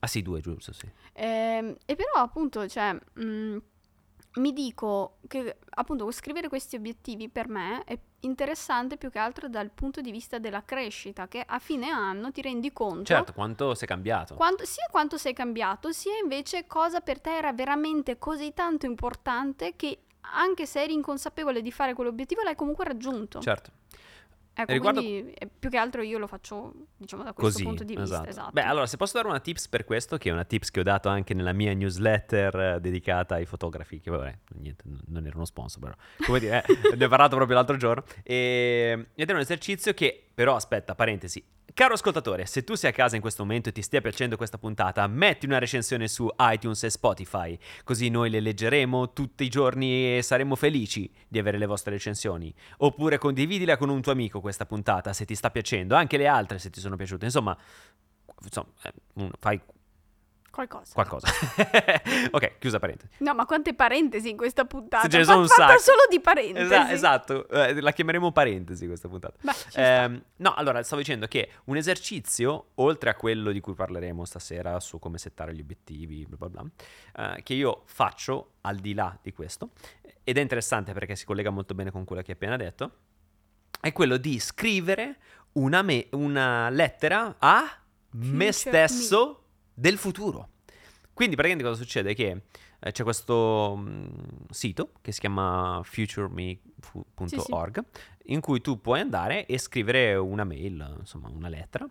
Ah 0.00 0.08
sì, 0.08 0.22
due, 0.22 0.40
giusto, 0.40 0.72
sì. 0.72 0.90
Ehm, 1.12 1.76
e 1.84 1.94
però 1.94 2.14
appunto, 2.14 2.66
cioè, 2.66 2.92
mh, 2.94 3.56
mi 4.34 4.52
dico 4.52 5.16
che 5.26 5.56
appunto 5.70 6.10
scrivere 6.10 6.48
questi 6.48 6.76
obiettivi 6.76 7.28
per 7.28 7.48
me 7.48 7.82
è 7.84 7.98
interessante 8.20 8.96
più 8.96 9.10
che 9.10 9.18
altro 9.18 9.48
dal 9.48 9.70
punto 9.70 10.00
di 10.00 10.10
vista 10.10 10.38
della 10.38 10.64
crescita, 10.64 11.28
che 11.28 11.42
a 11.44 11.58
fine 11.58 11.88
anno 11.88 12.30
ti 12.30 12.42
rendi 12.42 12.72
conto 12.72 13.04
Certo, 13.04 13.32
quanto 13.32 13.74
sei 13.74 13.88
cambiato. 13.88 14.34
quanto- 14.34 14.64
sia 14.64 14.86
quanto 14.90 15.16
sei 15.16 15.32
cambiato, 15.32 15.92
sia 15.92 16.16
invece 16.22 16.66
cosa 16.66 17.00
per 17.00 17.20
te 17.20 17.36
era 17.36 17.52
veramente 17.52 18.18
così 18.18 18.52
tanto 18.54 18.86
importante 18.86 19.74
che 19.76 20.02
anche 20.32 20.66
se 20.66 20.82
eri 20.82 20.92
inconsapevole 20.92 21.62
di 21.62 21.72
fare 21.72 21.94
quell'obiettivo 21.94 22.42
l'hai 22.42 22.54
comunque 22.54 22.84
raggiunto. 22.84 23.40
Certo. 23.40 23.70
Ecco, 24.60 24.72
riguardo- 24.72 25.00
quindi 25.00 25.30
eh, 25.34 25.46
più 25.46 25.70
che 25.70 25.76
altro 25.76 26.02
io 26.02 26.18
lo 26.18 26.26
faccio, 26.26 26.72
diciamo, 26.96 27.22
da 27.22 27.32
questo 27.32 27.52
Così, 27.52 27.62
punto 27.62 27.84
di 27.84 27.94
vista, 27.94 28.14
esatto. 28.16 28.28
esatto. 28.28 28.50
Beh, 28.50 28.62
allora, 28.62 28.86
se 28.86 28.96
posso 28.96 29.16
dare 29.16 29.28
una 29.28 29.38
tips 29.38 29.68
per 29.68 29.84
questo, 29.84 30.16
che 30.16 30.30
è 30.30 30.32
una 30.32 30.44
tips 30.44 30.72
che 30.72 30.80
ho 30.80 30.82
dato 30.82 31.08
anche 31.08 31.32
nella 31.32 31.52
mia 31.52 31.72
newsletter 31.74 32.60
eh, 32.60 32.80
dedicata 32.80 33.36
ai 33.36 33.46
fotografi, 33.46 34.00
che 34.00 34.10
vabbè, 34.10 34.36
niente, 34.56 34.82
non 35.06 35.24
era 35.26 35.36
uno 35.36 35.44
sponsor, 35.44 35.80
però, 35.80 35.94
come 36.26 36.40
dire, 36.40 36.64
eh, 36.66 36.74
ne 36.96 37.04
ho 37.04 37.08
parlato 37.08 37.36
proprio 37.36 37.54
l'altro 37.56 37.76
giorno, 37.76 38.02
e, 38.24 39.06
ed 39.14 39.30
è 39.30 39.32
un 39.32 39.38
esercizio 39.38 39.94
che, 39.94 40.28
però, 40.34 40.56
aspetta, 40.56 40.96
parentesi, 40.96 41.40
Caro 41.74 41.94
ascoltatore, 41.94 42.46
se 42.46 42.64
tu 42.64 42.74
sei 42.74 42.90
a 42.90 42.92
casa 42.92 43.14
in 43.14 43.20
questo 43.20 43.44
momento 43.44 43.68
e 43.68 43.72
ti 43.72 43.82
stia 43.82 44.00
piacendo 44.00 44.36
questa 44.36 44.58
puntata, 44.58 45.06
metti 45.06 45.46
una 45.46 45.58
recensione 45.58 46.08
su 46.08 46.28
iTunes 46.38 46.82
e 46.82 46.90
Spotify, 46.90 47.56
così 47.84 48.08
noi 48.08 48.30
le 48.30 48.40
leggeremo 48.40 49.12
tutti 49.12 49.44
i 49.44 49.48
giorni 49.48 50.16
e 50.16 50.22
saremo 50.22 50.56
felici 50.56 51.08
di 51.28 51.38
avere 51.38 51.58
le 51.58 51.66
vostre 51.66 51.92
recensioni. 51.92 52.52
Oppure 52.78 53.18
condividila 53.18 53.76
con 53.76 53.90
un 53.90 54.00
tuo 54.00 54.12
amico 54.12 54.40
questa 54.40 54.66
puntata 54.66 55.12
se 55.12 55.24
ti 55.24 55.34
sta 55.34 55.50
piacendo, 55.50 55.94
anche 55.94 56.16
le 56.16 56.26
altre 56.26 56.58
se 56.58 56.70
ti 56.70 56.80
sono 56.80 56.96
piaciute. 56.96 57.26
Insomma, 57.26 57.56
insomma, 58.42 58.68
eh, 58.82 59.30
fai 59.38 59.60
Qualcosa. 60.58 60.92
qualcosa. 60.92 61.28
ok, 62.32 62.58
chiusa 62.58 62.80
parentesi. 62.80 63.12
No, 63.18 63.32
ma 63.32 63.46
quante 63.46 63.74
parentesi 63.74 64.28
in 64.28 64.36
questa 64.36 64.64
puntata? 64.64 65.04
Sì, 65.04 65.10
ce 65.10 65.18
ne 65.18 65.24
sono 65.24 65.40
un 65.42 65.46
sacco. 65.46 65.78
solo 65.78 66.00
di 66.10 66.18
parentesi. 66.18 66.66
Esa- 66.66 66.90
esatto, 66.90 67.48
eh, 67.48 67.80
la 67.80 67.92
chiameremo 67.92 68.32
parentesi 68.32 68.88
questa 68.88 69.06
puntata. 69.06 69.36
Beh. 69.40 69.52
Ehm, 69.74 70.20
no, 70.38 70.54
allora 70.54 70.82
stavo 70.82 71.00
dicendo 71.00 71.28
che 71.28 71.50
un 71.66 71.76
esercizio, 71.76 72.70
oltre 72.74 73.10
a 73.10 73.14
quello 73.14 73.52
di 73.52 73.60
cui 73.60 73.74
parleremo 73.74 74.24
stasera 74.24 74.80
su 74.80 74.98
come 74.98 75.18
settare 75.18 75.54
gli 75.54 75.60
obiettivi, 75.60 76.26
bla 76.26 76.48
bla 76.48 76.48
bla, 76.48 77.34
eh, 77.36 77.42
che 77.44 77.54
io 77.54 77.82
faccio 77.86 78.54
al 78.62 78.78
di 78.78 78.94
là 78.94 79.16
di 79.22 79.32
questo, 79.32 79.70
ed 80.24 80.38
è 80.38 80.40
interessante 80.40 80.92
perché 80.92 81.14
si 81.14 81.24
collega 81.24 81.50
molto 81.50 81.74
bene 81.74 81.92
con 81.92 82.04
quello 82.04 82.22
che 82.22 82.32
hai 82.32 82.36
appena 82.36 82.56
detto, 82.56 82.90
è 83.80 83.92
quello 83.92 84.16
di 84.16 84.40
scrivere 84.40 85.18
una, 85.52 85.82
me- 85.82 86.08
una 86.12 86.68
lettera 86.68 87.36
a 87.38 87.80
me 88.10 88.52
Future 88.52 88.52
stesso 88.52 89.42
del 89.78 89.96
futuro. 89.96 90.48
Quindi 91.14 91.36
praticamente 91.36 91.68
cosa 91.68 91.82
succede? 91.82 92.14
Che 92.14 92.42
eh, 92.80 92.92
c'è 92.92 93.02
questo 93.02 93.74
mm, 93.76 94.06
sito 94.50 94.92
che 95.00 95.12
si 95.12 95.20
chiama 95.20 95.80
futureme.org 95.82 97.84
in 98.26 98.40
cui 98.40 98.60
tu 98.60 98.80
puoi 98.80 99.00
andare 99.00 99.46
e 99.46 99.58
scrivere 99.58 100.14
una 100.14 100.44
mail, 100.44 100.96
insomma 101.00 101.28
una 101.28 101.48
lettera, 101.48 101.88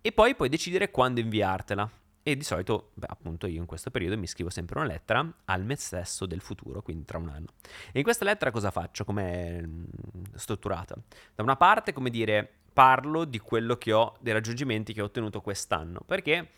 e 0.00 0.12
poi 0.12 0.34
puoi 0.34 0.48
decidere 0.48 0.90
quando 0.90 1.20
inviartela. 1.20 1.90
E 2.24 2.36
di 2.36 2.44
solito, 2.44 2.92
beh, 2.94 3.08
appunto, 3.10 3.48
io 3.48 3.58
in 3.58 3.66
questo 3.66 3.90
periodo 3.90 4.16
mi 4.16 4.28
scrivo 4.28 4.48
sempre 4.48 4.78
una 4.78 4.86
lettera 4.86 5.28
al 5.46 5.64
me 5.64 5.74
stesso 5.74 6.24
del 6.24 6.40
futuro, 6.40 6.80
quindi 6.80 7.04
tra 7.04 7.18
un 7.18 7.28
anno. 7.28 7.48
E 7.90 7.98
in 7.98 8.04
questa 8.04 8.24
lettera 8.24 8.52
cosa 8.52 8.70
faccio? 8.70 9.04
Come 9.04 9.88
strutturata? 10.36 10.94
Da 11.34 11.42
una 11.42 11.56
parte, 11.56 11.92
come 11.92 12.10
dire, 12.10 12.48
parlo 12.72 13.24
di 13.24 13.38
quello 13.38 13.76
che 13.76 13.92
ho, 13.92 14.14
dei 14.20 14.32
raggiungimenti 14.32 14.92
che 14.92 15.02
ho 15.02 15.06
ottenuto 15.06 15.40
quest'anno, 15.40 16.00
perché 16.06 16.50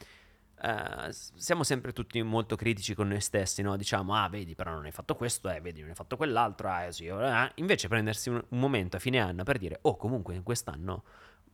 eh, 0.65 1.13
siamo 1.13 1.63
sempre 1.63 1.93
tutti 1.93 2.23
molto 2.23 2.57
critici 2.57 2.95
con 2.95 3.09
noi 3.09 3.21
stessi, 3.21 3.61
no? 3.61 3.77
Diciamo, 3.77 4.15
ah, 4.15 4.29
vedi, 4.31 4.55
però 4.55 4.73
non 4.73 4.87
hai 4.87 4.93
fatto 4.93 5.15
questo, 5.15 5.51
eh, 5.51 5.61
vedi, 5.61 5.81
non 5.81 5.91
hai 5.91 5.95
fatto 5.95 6.17
quell'altro, 6.17 6.75
eh, 6.79 6.91
sì, 6.91 7.05
eh. 7.07 7.53
Invece 7.57 7.89
prendersi 7.89 8.31
un, 8.31 8.43
un 8.49 8.59
momento 8.59 8.97
a 8.97 8.99
fine 8.99 9.21
anno 9.21 9.43
per 9.43 9.59
dire, 9.59 9.79
oh, 9.83 9.97
comunque 9.97 10.35
in 10.35 10.43
quest'anno 10.43 11.05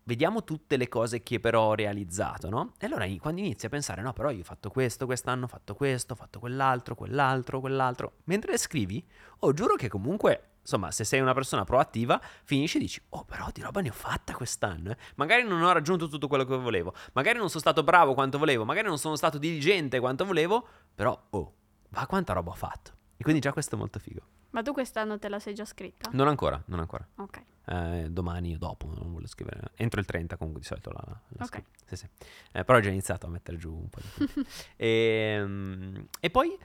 vediamo 0.05 0.45
tutte 0.45 0.77
le 0.77 0.89
cose 0.89 1.23
che 1.23 1.41
però 1.41 1.69
ho 1.69 1.75
realizzato, 1.75 2.49
no? 2.49 2.75
E 2.79 2.87
allora 2.87 3.07
quando 3.19 3.41
inizi 3.41 3.67
a 3.67 3.69
pensare, 3.69 4.01
no, 4.01 4.13
però 4.13 4.31
io 4.31 4.41
ho 4.41 4.45
fatto 4.45 4.71
questo, 4.71 5.07
quest'anno 5.07 5.47
ho 5.47 5.49
fatto 5.49 5.75
questo, 5.75 6.13
ho 6.13 6.17
fatto 6.17 6.39
quell'altro, 6.39 6.95
quell'altro, 6.95 7.59
quell'altro, 7.59 8.13
mentre 8.25 8.57
scrivi, 8.59 9.05
oh, 9.41 9.53
giuro 9.53 9.75
che 9.75 9.89
comunque, 9.89 10.50
insomma, 10.61 10.91
se 10.91 11.05
sei 11.05 11.21
una 11.21 11.35
persona 11.35 11.65
proattiva, 11.65 12.21
finisci 12.45 12.77
e 12.77 12.81
dici, 12.81 13.03
oh, 13.11 13.25
però 13.25 13.49
di 13.53 13.61
roba 13.61 13.81
ne 13.81 13.89
ho 13.91 13.93
fatta 13.93 14.35
quest'anno, 14.35 14.91
eh. 14.91 14.97
Magari 15.17 15.43
non 15.45 15.63
ho 15.63 15.73
raggiunto 15.73 16.09
tutto 16.09 16.29
quello 16.29 16.45
che 16.45 16.57
volevo, 16.57 16.95
magari 17.13 17.39
non 17.39 17.49
sono 17.49 17.61
stato 17.61 17.83
bravo 17.83 18.15
quanto 18.15 18.39
volevo, 18.39 18.65
magari 18.65 18.87
non 18.89 18.99
sono 18.99 19.17
stato 19.17 19.39
diligente 19.39 19.99
quanto 20.01 20.25
volevo, 20.25 20.67
però, 20.95 21.19
oh, 21.31 21.55
va 21.91 22.07
quanta 22.07 22.33
roba 22.33 22.51
ho 22.51 22.55
fatto. 22.55 22.93
E 23.17 23.23
quindi 23.23 23.41
già 23.43 23.53
questo 23.53 23.75
è 23.75 23.79
molto 23.79 23.99
figo. 23.99 24.23
Ma 24.51 24.63
tu 24.63 24.73
quest'anno 24.73 25.19
te 25.19 25.29
la 25.29 25.39
sei 25.39 25.55
già 25.55 25.65
scritta? 25.65 26.09
Non 26.13 26.27
ancora, 26.27 26.61
non 26.67 26.81
ancora. 26.81 27.07
Ok. 27.17 27.43
Eh, 27.67 28.07
domani 28.11 28.55
o 28.55 28.59
dopo, 28.59 28.93
non 28.93 29.13
voglio 29.13 29.29
scrivere. 29.29 29.73
Entro 29.77 30.01
il 30.01 30.07
30 30.07 30.37
comunque 30.37 30.61
di 30.63 30.67
solito 30.67 30.91
la, 30.91 31.03
la 31.05 31.45
Ok. 31.45 31.47
scrivo. 31.47 31.67
Sì, 31.85 31.97
sì. 31.97 32.09
Eh, 32.51 32.65
però 32.65 32.79
ho 32.79 32.81
già 32.81 32.89
iniziato 32.89 33.27
a 33.27 33.29
mettere 33.29 33.59
giù 33.59 33.73
un 33.73 33.89
po' 33.89 34.01
di 34.03 34.45
e, 34.77 36.05
e 36.19 36.31
poi 36.31 36.59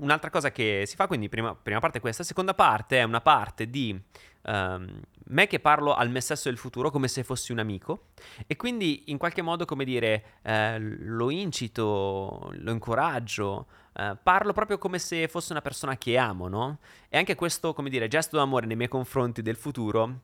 un'altra 0.00 0.30
cosa 0.30 0.50
che 0.50 0.84
si 0.86 0.96
fa, 0.96 1.06
quindi 1.06 1.28
prima, 1.28 1.54
prima 1.54 1.80
parte 1.80 1.98
è 1.98 2.00
questa, 2.00 2.22
seconda 2.22 2.54
parte 2.54 2.98
è 2.98 3.02
una 3.02 3.20
parte 3.20 3.68
di 3.68 3.98
ehm, 4.42 5.00
me 5.28 5.46
che 5.46 5.60
parlo 5.60 5.94
al 5.94 6.10
me 6.10 6.20
stesso 6.20 6.48
del 6.48 6.58
futuro 6.58 6.90
come 6.90 7.08
se 7.08 7.24
fossi 7.24 7.52
un 7.52 7.58
amico 7.58 8.08
e 8.46 8.56
quindi 8.56 9.04
in 9.06 9.18
qualche 9.18 9.42
modo, 9.42 9.64
come 9.64 9.84
dire, 9.84 10.38
eh, 10.42 10.78
lo 10.78 11.30
incito, 11.30 12.50
lo 12.52 12.70
incoraggio, 12.70 13.66
eh, 13.94 14.16
parlo 14.22 14.52
proprio 14.52 14.78
come 14.78 14.98
se 14.98 15.28
fosse 15.28 15.52
una 15.52 15.62
persona 15.62 15.96
che 15.96 16.16
amo, 16.16 16.48
no? 16.48 16.78
E 17.08 17.18
anche 17.18 17.34
questo, 17.34 17.72
come 17.74 17.90
dire, 17.90 18.08
gesto 18.08 18.36
d'amore 18.36 18.66
nei 18.66 18.76
miei 18.76 18.88
confronti 18.88 19.42
del 19.42 19.56
futuro 19.56 20.20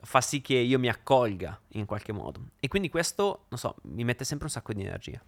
fa 0.00 0.20
sì 0.20 0.40
che 0.40 0.54
io 0.54 0.78
mi 0.78 0.88
accolga 0.88 1.58
in 1.70 1.84
qualche 1.84 2.12
modo. 2.12 2.50
E 2.60 2.68
quindi 2.68 2.88
questo, 2.88 3.46
non 3.48 3.58
so, 3.58 3.76
mi 3.82 4.04
mette 4.04 4.24
sempre 4.24 4.46
un 4.46 4.52
sacco 4.52 4.72
di 4.72 4.80
energia. 4.80 5.20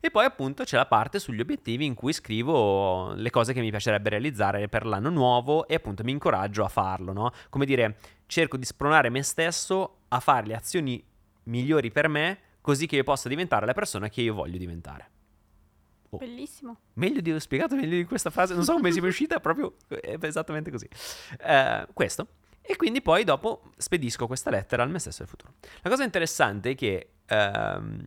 E 0.00 0.10
poi 0.10 0.24
appunto 0.24 0.64
c'è 0.64 0.76
la 0.76 0.86
parte 0.86 1.18
sugli 1.18 1.40
obiettivi 1.40 1.84
in 1.84 1.94
cui 1.94 2.12
scrivo 2.12 3.12
le 3.14 3.30
cose 3.30 3.52
che 3.52 3.60
mi 3.60 3.70
piacerebbe 3.70 4.08
realizzare 4.08 4.68
per 4.68 4.86
l'anno 4.86 5.10
nuovo 5.10 5.66
e 5.66 5.74
appunto 5.74 6.02
mi 6.04 6.12
incoraggio 6.12 6.64
a 6.64 6.68
farlo, 6.68 7.12
no? 7.12 7.32
Come 7.48 7.66
dire, 7.66 7.96
cerco 8.26 8.56
di 8.56 8.64
spronare 8.64 9.10
me 9.10 9.22
stesso 9.22 9.98
a 10.08 10.20
fare 10.20 10.46
le 10.46 10.54
azioni 10.54 11.04
migliori 11.44 11.90
per 11.90 12.08
me 12.08 12.38
così 12.60 12.86
che 12.86 12.96
io 12.96 13.04
possa 13.04 13.28
diventare 13.28 13.66
la 13.66 13.72
persona 13.72 14.08
che 14.08 14.22
io 14.22 14.34
voglio 14.34 14.58
diventare. 14.58 15.10
Oh. 16.10 16.18
Bellissimo. 16.18 16.78
Meglio 16.94 17.20
di 17.20 17.38
spiegato 17.38 17.76
meglio 17.76 17.96
di 17.96 18.04
questa 18.04 18.30
frase, 18.30 18.54
non 18.54 18.64
so 18.64 18.72
come 18.72 18.90
sia 18.90 19.02
uscita, 19.02 19.38
proprio 19.40 19.76
è 19.88 20.18
esattamente 20.20 20.70
così. 20.70 20.88
Eh, 21.40 21.86
questo. 21.92 22.28
E 22.62 22.76
quindi 22.76 23.00
poi 23.00 23.24
dopo 23.24 23.62
spedisco 23.76 24.26
questa 24.26 24.50
lettera 24.50 24.82
al 24.82 24.90
me 24.90 24.98
stesso 24.98 25.18
del 25.18 25.28
futuro. 25.28 25.54
La 25.82 25.90
cosa 25.90 26.04
interessante 26.04 26.70
è 26.70 26.74
che 26.74 27.10
ehm, 27.26 28.04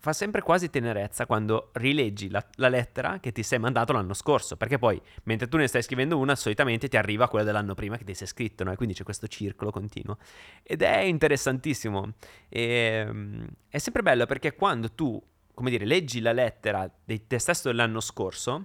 fa 0.00 0.14
sempre 0.14 0.40
quasi 0.40 0.70
tenerezza 0.70 1.26
quando 1.26 1.68
rileggi 1.74 2.30
la, 2.30 2.44
la, 2.54 2.70
lettera 2.70 3.20
che 3.20 3.32
ti 3.32 3.42
sei 3.42 3.58
mandato 3.58 3.92
l'anno 3.92 4.14
scorso, 4.14 4.56
perché 4.56 4.78
poi 4.78 5.00
mentre 5.24 5.46
tu 5.46 5.58
ne 5.58 5.66
stai 5.66 5.82
scrivendo 5.82 6.16
una, 6.16 6.34
solitamente 6.34 6.88
ti 6.88 6.96
arriva 6.96 7.28
quella 7.28 7.44
dell'anno 7.44 7.74
prima 7.74 7.98
che 7.98 8.04
ti 8.04 8.14
sei 8.14 8.26
scritto, 8.26 8.64
no? 8.64 8.72
e 8.72 8.76
quindi 8.76 8.94
c'è 8.94 9.04
questo 9.04 9.28
circolo 9.28 9.70
continuo. 9.70 10.16
Ed 10.62 10.80
è 10.80 11.00
interessantissimo. 11.00 12.14
E, 12.48 12.62
ehm, 12.62 13.46
è 13.68 13.76
sempre 13.76 14.02
bello 14.02 14.24
perché 14.24 14.54
quando 14.54 14.90
tu, 14.90 15.22
come 15.52 15.68
dire, 15.68 15.84
leggi 15.84 16.20
la 16.20 16.32
lettera 16.32 16.90
di 17.04 17.26
te 17.26 17.38
stesso 17.38 17.68
dell'anno 17.68 18.00
scorso, 18.00 18.64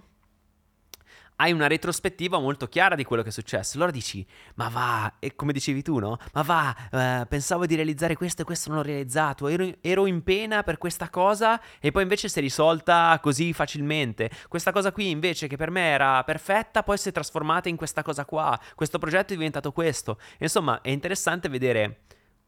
hai 1.36 1.52
una 1.52 1.66
retrospettiva 1.66 2.38
molto 2.38 2.66
chiara 2.66 2.94
di 2.94 3.04
quello 3.04 3.22
che 3.22 3.28
è 3.28 3.32
successo. 3.32 3.76
Allora 3.76 3.90
dici, 3.90 4.26
ma 4.54 4.68
va, 4.68 5.14
e 5.18 5.34
come 5.34 5.52
dicevi 5.52 5.82
tu, 5.82 5.98
no? 5.98 6.18
Ma 6.32 6.42
va, 6.42 6.76
eh, 6.90 7.26
pensavo 7.26 7.66
di 7.66 7.74
realizzare 7.74 8.16
questo 8.16 8.42
e 8.42 8.44
questo 8.44 8.70
non 8.70 8.78
l'ho 8.78 8.84
realizzato, 8.84 9.48
ero, 9.48 9.70
ero, 9.80 10.06
in 10.06 10.22
pena 10.22 10.62
per 10.62 10.78
questa 10.78 11.10
cosa 11.10 11.60
e 11.80 11.90
poi 11.90 12.02
invece 12.02 12.28
si 12.28 12.38
è 12.38 12.42
risolta 12.42 13.18
così 13.22 13.52
facilmente. 13.52 14.30
Questa 14.48 14.72
cosa 14.72 14.92
qui 14.92 15.10
invece 15.10 15.46
che 15.46 15.56
per 15.56 15.70
me 15.70 15.88
era 15.88 16.22
perfetta, 16.24 16.82
poi 16.82 16.98
si 16.98 17.08
è 17.08 17.12
trasformata 17.12 17.68
in 17.68 17.76
questa 17.76 18.02
cosa 18.02 18.24
qua. 18.24 18.58
Questo 18.74 18.98
progetto 18.98 19.32
è 19.32 19.36
diventato 19.36 19.72
questo. 19.72 20.18
Insomma, 20.38 20.80
è 20.80 20.90
interessante 20.90 21.48
vedere 21.48 22.02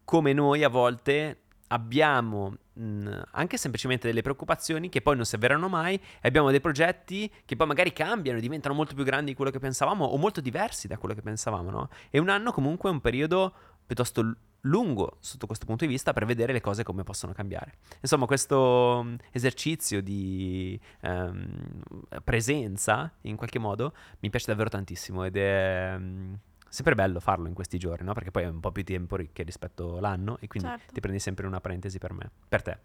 come 0.05 0.33
noi 0.33 0.65
a 0.65 0.69
volte 0.69 1.43
abbiamo 1.69 2.57
mh, 2.73 3.21
anche 3.33 3.57
semplicemente 3.57 4.07
delle 4.07 4.23
preoccupazioni 4.23 4.89
che 4.89 5.01
poi 5.01 5.17
non 5.17 5.25
si 5.25 5.35
avverano 5.35 5.69
mai 5.69 5.95
e 5.95 6.29
abbiamo 6.29 6.51
dei 6.51 6.61
progetti 6.61 7.33
che 7.45 7.57
poi 7.57 7.67
magari 7.67 7.93
cambiano, 7.93 8.41
diventano 8.41 8.75
molto 8.75 8.95
più 8.95 9.05
grandi 9.05 9.31
di 9.31 9.37
quello 9.37 9.51
che 9.51 9.59
pensavamo 9.59 10.05
o 10.05 10.17
molto 10.17 10.41
diversi 10.41 10.87
da 10.87 10.99
quello 10.99 11.15
che 11.15 11.23
pensavamo, 11.23 11.71
no? 11.71 11.89
E 12.11 12.19
un 12.19 12.29
anno 12.29 12.53
comunque 12.53 12.91
è 12.91 12.93
un 12.93 13.01
periodo 13.01 13.55
piuttosto 13.87 14.37
lungo 14.63 15.17
sotto 15.21 15.47
questo 15.47 15.67
punto 15.67 15.85
di 15.85 15.91
vista 15.91 16.13
per 16.13 16.25
vedere 16.25 16.53
le 16.53 16.61
cose 16.61 16.83
come 16.83 17.05
possono 17.05 17.33
cambiare. 17.33 17.79
Insomma, 18.01 18.27
questo 18.27 19.17
esercizio 19.31 20.03
di 20.03 20.79
um, 21.03 21.83
presenza, 22.25 23.13
in 23.23 23.37
qualche 23.37 23.59
modo, 23.59 23.95
mi 24.21 24.31
piace 24.31 24.47
davvero 24.49 24.69
tantissimo 24.69 25.25
ed 25.25 25.37
è... 25.37 25.95
Um, 25.97 26.39
sempre 26.69 26.95
bello 26.95 27.21
farlo 27.21 27.49
in 27.49 27.55
questi 27.55 27.79
giorni, 27.79 28.05
no? 28.05 28.13
Perché 28.13 28.31
poi 28.31 28.45
è 28.45 28.49
un 28.49 28.61
po' 28.61 28.73
più 28.73 28.85
tempo 28.85 29.17
che 29.33 29.43
rispetto 29.43 29.99
all'anno 29.99 30.39
e 30.41 30.47
quindi 30.47 30.69
certo. 30.69 30.93
ti 30.93 31.01
prendi 31.01 31.19
sempre 31.19 31.47
una 31.47 31.61
parentesi 31.61 31.99
per 31.99 32.13
me, 32.13 32.31
per 32.49 32.63
te 32.63 32.79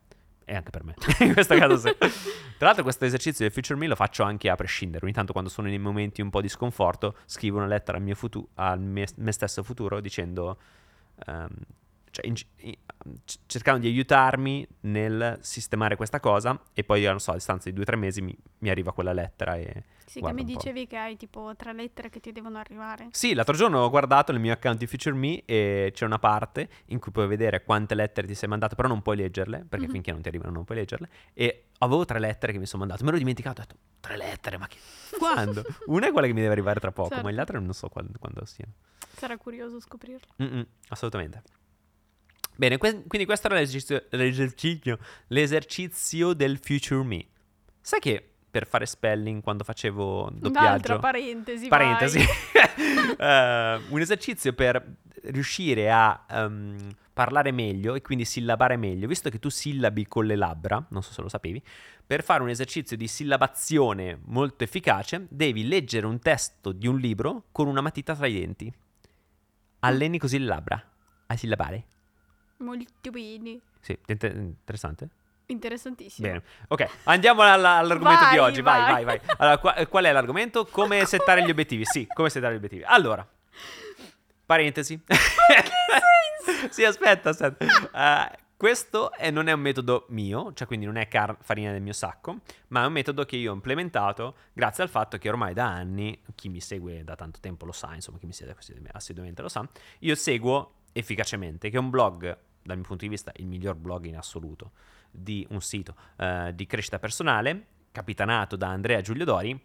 e 0.45 0.55
anche 0.55 0.69
per 0.69 0.83
me. 0.83 0.93
in 1.19 1.33
questo 1.33 1.55
caso 1.55 1.77
sì. 1.77 1.95
Tra 2.57 2.67
l'altro 2.67 2.83
questo 2.83 3.05
esercizio 3.05 3.45
del 3.45 3.53
Future 3.53 3.79
Me 3.79 3.87
lo 3.87 3.95
faccio 3.95 4.23
anche 4.23 4.49
a 4.49 4.55
prescindere. 4.55 5.05
Ogni 5.05 5.13
tanto 5.13 5.31
quando 5.31 5.49
sono 5.49 5.69
in 5.69 5.81
momenti 5.81 6.21
un 6.21 6.29
po' 6.29 6.41
di 6.41 6.49
sconforto 6.49 7.17
scrivo 7.25 7.57
una 7.57 7.67
lettera 7.67 7.97
al 7.97 8.03
mio, 8.03 8.15
futu- 8.15 8.47
al 8.55 8.79
mie, 8.79 9.07
me 9.17 9.31
stesso 9.31 9.63
futuro 9.63 9.99
dicendo... 9.99 10.57
Um, 11.25 11.49
cioè, 12.13 12.27
in, 12.27 12.35
in, 12.57 12.75
cercando 13.45 13.81
di 13.81 13.88
aiutarmi 13.88 14.65
nel 14.81 15.38
sistemare 15.41 15.95
questa 15.95 16.19
cosa 16.19 16.60
e 16.74 16.83
poi, 16.83 17.03
non 17.03 17.19
so, 17.19 17.31
a 17.31 17.36
distanza 17.36 17.69
di 17.69 17.75
due 17.75 17.83
o 17.83 17.86
tre 17.86 17.95
mesi 17.95 18.22
mi, 18.22 18.36
mi 18.60 18.69
arriva 18.69 18.93
quella 18.93 19.13
lettera 19.13 19.55
e... 19.55 19.83
Sì, 20.05 20.22
che 20.22 20.33
mi 20.33 20.43
dicevi 20.43 20.86
che 20.86 20.98
hai 20.98 21.17
tipo 21.17 21.53
tre 21.55 21.74
lettere 21.74 22.10
che 22.10 22.19
ti 22.19 22.31
devono 22.31 22.60
arrivare. 22.60 23.07
Sì, 23.12 23.33
l'altro 23.33 23.55
giorno 23.55 23.79
ho 23.79 23.89
guardato 23.89 24.31
nel 24.31 24.41
mio 24.41 24.53
account 24.53 24.77
di 24.77 24.86
Future 24.86 25.15
Me 25.15 25.43
e 25.45 25.91
c'è 25.91 26.05
una 26.05 26.19
parte 26.19 26.69
in 26.88 27.00
cui 27.00 27.12
puoi 27.12 27.25
vedere 27.25 27.63
quante 27.63 27.95
lettere 27.95 28.27
ti 28.27 28.36
sei 28.36 28.48
mandato, 28.48 28.75
però 28.75 28.88
non 28.88 29.01
puoi 29.01 29.15
leggerle, 29.15 29.60
perché 29.67 29.86
mm-hmm. 29.86 29.93
finché 29.93 30.12
non 30.12 30.22
ti 30.22 30.27
arrivano 30.27 30.51
non 30.51 30.65
puoi 30.65 30.77
leggerle. 30.77 31.10
E 31.33 31.69
avevo 31.79 32.05
tre 32.05 32.19
lettere 32.19 32.51
che 32.51 32.60
mi 32.60 32.65
sono 32.67 32.83
mandato, 32.83 33.03
me 33.05 33.12
l'ho 33.12 33.17
dimenticato, 33.17 33.62
ho 33.62 33.65
detto, 33.67 33.79
tre 34.01 34.17
lettere, 34.17 34.57
ma 34.57 34.67
che... 34.67 34.77
Quando? 35.17 35.63
Una 35.88 36.07
è 36.07 36.12
quella 36.12 36.27
che 36.27 36.33
mi 36.33 36.41
deve 36.41 36.53
arrivare 36.53 36.79
tra 36.79 36.91
poco, 36.91 37.10
certo. 37.10 37.24
ma 37.24 37.31
le 37.31 37.39
altre 37.39 37.60
non 37.60 37.74
so 37.74 37.89
quando, 37.89 38.19
quando 38.19 38.45
siano. 38.45 38.74
Sarà 39.15 39.38
curioso 39.38 39.79
scoprirlo. 39.79 40.27
Mm-mm, 40.43 40.65
assolutamente. 40.89 41.41
Bene, 42.55 42.77
que- 42.77 43.03
quindi 43.07 43.25
questo 43.25 43.48
era 43.48 43.57
l'esercizio, 43.57 44.03
l'esercizio, 44.10 45.00
l'esercizio 45.27 46.33
del 46.33 46.60
Future 46.62 47.03
Me. 47.03 47.25
Sai 47.81 48.00
che 48.00 48.29
per 48.53 48.67
fare 48.67 48.86
spelling 48.86 49.41
quando 49.41 49.63
facevo 49.63 50.29
doppiaggio. 50.31 50.60
Un'altra 50.60 51.00
parentesi. 51.00 51.67
Parentesi. 51.67 52.19
uh, 52.19 53.81
un 53.93 54.00
esercizio 54.00 54.53
per 54.53 54.98
riuscire 55.24 55.91
a 55.91 56.25
um, 56.29 56.77
parlare 57.13 57.51
meglio 57.51 57.95
e 57.95 58.01
quindi 58.01 58.25
sillabare 58.25 58.75
meglio, 58.75 59.07
visto 59.07 59.29
che 59.29 59.39
tu 59.39 59.50
sillabi 59.50 60.07
con 60.07 60.25
le 60.25 60.36
labbra, 60.36 60.86
non 60.89 61.01
so 61.01 61.13
se 61.13 61.22
lo 61.22 61.29
sapevi, 61.29 61.62
per 62.05 62.24
fare 62.24 62.43
un 62.43 62.50
esercizio 62.50 62.98
di 62.98 63.07
sillabazione 63.07 64.19
molto 64.25 64.63
efficace, 64.63 65.25
devi 65.29 65.67
leggere 65.67 66.05
un 66.05 66.19
testo 66.19 66.72
di 66.72 66.88
un 66.88 67.00
libro 67.00 67.45
con 67.51 67.67
una 67.67 67.81
matita 67.81 68.15
tra 68.15 68.27
i 68.27 68.39
denti. 68.39 68.72
Alleni 69.79 70.19
così 70.19 70.38
le 70.38 70.45
labbra 70.45 70.83
a 71.25 71.36
sillabare. 71.36 71.86
Molto 72.63 73.12
bene. 73.12 73.60
Sì, 73.79 73.98
interessante. 74.08 75.10
Interessantissimo. 75.46 76.27
Bene, 76.27 76.43
ok, 76.70 76.88
andiamo 77.03 77.41
alla, 77.41 77.75
all'argomento 77.75 78.24
vai, 78.24 78.32
di 78.32 78.38
oggi. 78.38 78.62
Vai, 78.62 78.82
vai, 78.82 79.03
vai. 79.03 79.20
vai. 79.25 79.36
Allora, 79.38 79.58
qua, 79.58 79.86
qual 79.88 80.05
è 80.05 80.12
l'argomento? 80.12 80.65
Come 80.65 81.05
settare 81.05 81.43
gli 81.43 81.50
obiettivi? 81.50 81.84
Sì, 81.86 82.08
come 82.13 82.29
settare 82.29 82.53
gli 82.53 82.58
obiettivi. 82.58 82.84
Allora, 82.86 83.27
parentesi. 84.46 85.00
sì, 86.70 86.86
aspetta, 86.86 87.29
aspetta. 87.29 87.65
Uh, 87.91 88.41
questo 88.55 89.12
è, 89.12 89.29
non 89.29 89.50
è 89.50 89.51
un 89.51 89.60
metodo 89.60 90.05
mio, 90.10 90.53
cioè 90.53 90.65
quindi 90.65 90.86
non 90.86 90.96
è 90.96 91.10
car- 91.10 91.36
farina 91.41 91.74
del 91.74 91.82
mio 91.82 91.91
sacco, 91.91 92.38
ma 92.70 92.84
è 92.84 92.86
un 92.86 92.93
metodo 92.93 93.25
che 93.25 93.36
io 93.36 93.51
ho 93.51 93.53
implementato 93.53 94.36
grazie 94.53 94.84
al 94.84 94.89
fatto 94.89 95.17
che 95.17 95.27
ormai 95.27 95.53
da 95.53 95.65
anni, 95.65 96.17
chi 96.36 96.48
mi 96.48 96.62
segue 96.62 97.03
da 97.03 97.15
tanto 97.15 97.39
tempo 97.41 97.65
lo 97.65 97.74
sa, 97.74 97.93
insomma 97.93 98.20
chi 98.20 98.25
mi 98.25 98.32
segue 98.32 98.55
assiduamente 98.93 99.41
lo 99.41 99.50
sa, 99.50 99.67
io 100.00 100.15
seguo 100.15 100.75
efficacemente, 100.93 101.70
che 101.70 101.75
è 101.75 101.79
un 101.79 101.89
blog, 101.89 102.38
dal 102.63 102.77
mio 102.77 102.86
punto 102.86 103.03
di 103.03 103.10
vista, 103.10 103.32
il 103.36 103.46
miglior 103.46 103.75
blog 103.75 104.05
in 104.05 104.17
assoluto 104.17 104.72
di 105.12 105.46
un 105.50 105.62
sito 105.62 105.96
uh, 106.17 106.51
di 106.51 106.65
crescita 106.65 106.98
personale, 106.98 107.67
capitanato 107.91 108.55
da 108.55 108.70
Andrea 108.70 109.01
Giulio 109.01 109.25
Dori, 109.25 109.60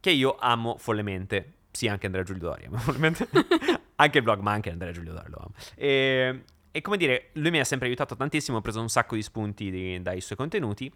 che 0.00 0.10
io 0.10 0.36
amo 0.38 0.76
follemente. 0.78 1.54
Sì, 1.70 1.88
anche 1.88 2.06
Andrea 2.06 2.24
Giulio 2.24 2.42
Dori, 2.42 2.64
amo 2.64 2.78
follemente. 2.78 3.28
anche 3.96 4.18
il 4.18 4.24
blog, 4.24 4.40
ma 4.40 4.52
anche 4.52 4.70
Andrea 4.70 4.92
Giulio 4.92 5.12
Dori 5.12 5.30
lo 5.30 5.36
amo. 5.38 5.52
E, 5.74 6.44
e, 6.70 6.80
come 6.80 6.96
dire, 6.96 7.30
lui 7.34 7.50
mi 7.50 7.60
ha 7.60 7.64
sempre 7.64 7.86
aiutato 7.86 8.16
tantissimo, 8.16 8.58
ho 8.58 8.60
preso 8.60 8.80
un 8.80 8.88
sacco 8.88 9.14
di 9.14 9.22
spunti 9.22 9.70
di, 9.70 10.00
dai 10.00 10.20
suoi 10.20 10.38
contenuti. 10.38 10.92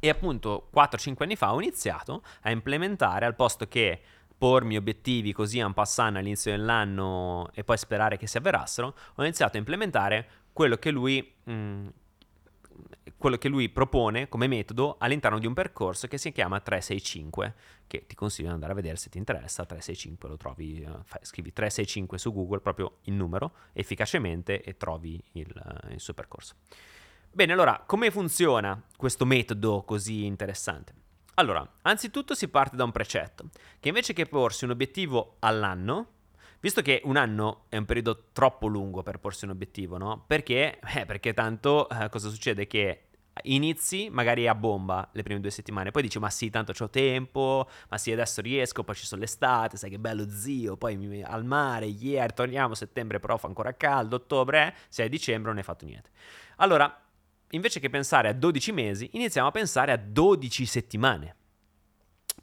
E 0.00 0.08
appunto 0.08 0.70
4-5 0.72 1.14
anni 1.18 1.34
fa 1.34 1.52
ho 1.52 1.60
iniziato 1.60 2.22
a 2.42 2.50
implementare 2.50 3.26
al 3.26 3.34
posto 3.34 3.66
che 3.66 4.00
pormi 4.38 4.76
obiettivi 4.76 5.32
così 5.32 5.60
un 5.60 5.74
passant 5.74 6.16
all'inizio 6.16 6.52
dell'anno 6.52 7.50
e 7.52 7.64
poi 7.64 7.76
sperare 7.76 8.16
che 8.16 8.28
si 8.28 8.36
avverassero, 8.36 8.94
ho 9.16 9.22
iniziato 9.22 9.56
a 9.56 9.58
implementare 9.58 10.28
quello 10.52 10.76
che 10.76 10.90
lui 10.90 11.34
mh, 11.44 11.88
quello 13.18 13.36
che 13.36 13.48
lui 13.48 13.68
propone 13.68 14.28
come 14.28 14.46
metodo 14.46 14.96
all'interno 14.98 15.38
di 15.38 15.46
un 15.46 15.52
percorso 15.52 16.06
che 16.06 16.18
si 16.18 16.30
chiama 16.30 16.60
365, 16.60 17.54
che 17.86 18.06
ti 18.06 18.14
consiglio 18.14 18.48
di 18.48 18.54
andare 18.54 18.72
a 18.72 18.74
vedere 18.76 18.96
se 18.96 19.10
ti 19.10 19.18
interessa, 19.18 19.64
365 19.64 20.28
lo 20.28 20.36
trovi, 20.36 20.86
uh, 20.86 21.02
fai, 21.04 21.20
scrivi 21.22 21.52
365 21.52 22.16
su 22.16 22.32
Google, 22.32 22.60
proprio 22.60 22.98
il 23.02 23.14
numero, 23.14 23.52
efficacemente 23.72 24.62
e 24.62 24.76
trovi 24.76 25.20
il, 25.32 25.52
uh, 25.52 25.92
il 25.92 26.00
suo 26.00 26.14
percorso. 26.14 26.54
Bene, 27.30 27.52
allora, 27.52 27.82
come 27.84 28.10
funziona 28.10 28.80
questo 28.96 29.26
metodo 29.26 29.82
così 29.82 30.24
interessante? 30.24 30.94
Allora, 31.38 31.64
anzitutto 31.82 32.34
si 32.34 32.48
parte 32.48 32.74
da 32.74 32.82
un 32.82 32.90
precetto, 32.90 33.50
che 33.78 33.88
invece 33.88 34.12
che 34.12 34.26
porsi 34.26 34.64
un 34.64 34.70
obiettivo 34.70 35.36
all'anno, 35.40 36.14
Visto 36.60 36.82
che 36.82 37.00
un 37.04 37.16
anno 37.16 37.66
è 37.68 37.76
un 37.76 37.84
periodo 37.84 38.30
troppo 38.32 38.66
lungo 38.66 39.04
per 39.04 39.20
porsi 39.20 39.44
un 39.44 39.52
obiettivo, 39.52 39.96
no? 39.96 40.24
Perché? 40.26 40.80
Eh, 40.96 41.06
perché 41.06 41.32
tanto 41.32 41.88
eh, 41.88 42.08
cosa 42.08 42.28
succede? 42.30 42.66
Che 42.66 43.02
inizi 43.42 44.08
magari 44.10 44.48
a 44.48 44.56
bomba 44.56 45.08
le 45.12 45.22
prime 45.22 45.38
due 45.38 45.52
settimane, 45.52 45.92
poi 45.92 46.02
dici 46.02 46.18
ma 46.18 46.28
sì, 46.30 46.50
tanto 46.50 46.72
ho 46.76 46.90
tempo, 46.90 47.68
ma 47.88 47.96
sì, 47.96 48.10
adesso 48.10 48.40
riesco, 48.40 48.82
poi 48.82 48.96
ci 48.96 49.06
sono 49.06 49.20
l'estate, 49.20 49.76
sai 49.76 49.90
che 49.90 50.00
bello 50.00 50.28
zio, 50.28 50.76
poi 50.76 50.96
mi, 50.96 51.22
al 51.22 51.44
mare, 51.44 51.86
ieri, 51.86 52.34
torniamo, 52.34 52.74
settembre 52.74 53.20
però 53.20 53.36
fa 53.36 53.46
ancora 53.46 53.72
caldo, 53.76 54.16
ottobre, 54.16 54.66
eh, 54.66 54.74
se 54.88 55.04
è 55.04 55.08
dicembre 55.08 55.50
non 55.50 55.58
hai 55.58 55.64
fatto 55.64 55.84
niente. 55.84 56.10
Allora, 56.56 56.92
invece 57.50 57.80
che 57.80 57.90
pensare 57.90 58.28
a 58.28 58.32
12 58.32 58.72
mesi, 58.72 59.10
iniziamo 59.12 59.48
a 59.48 59.52
pensare 59.52 59.92
a 59.92 59.96
12 59.96 60.66
settimane. 60.66 61.36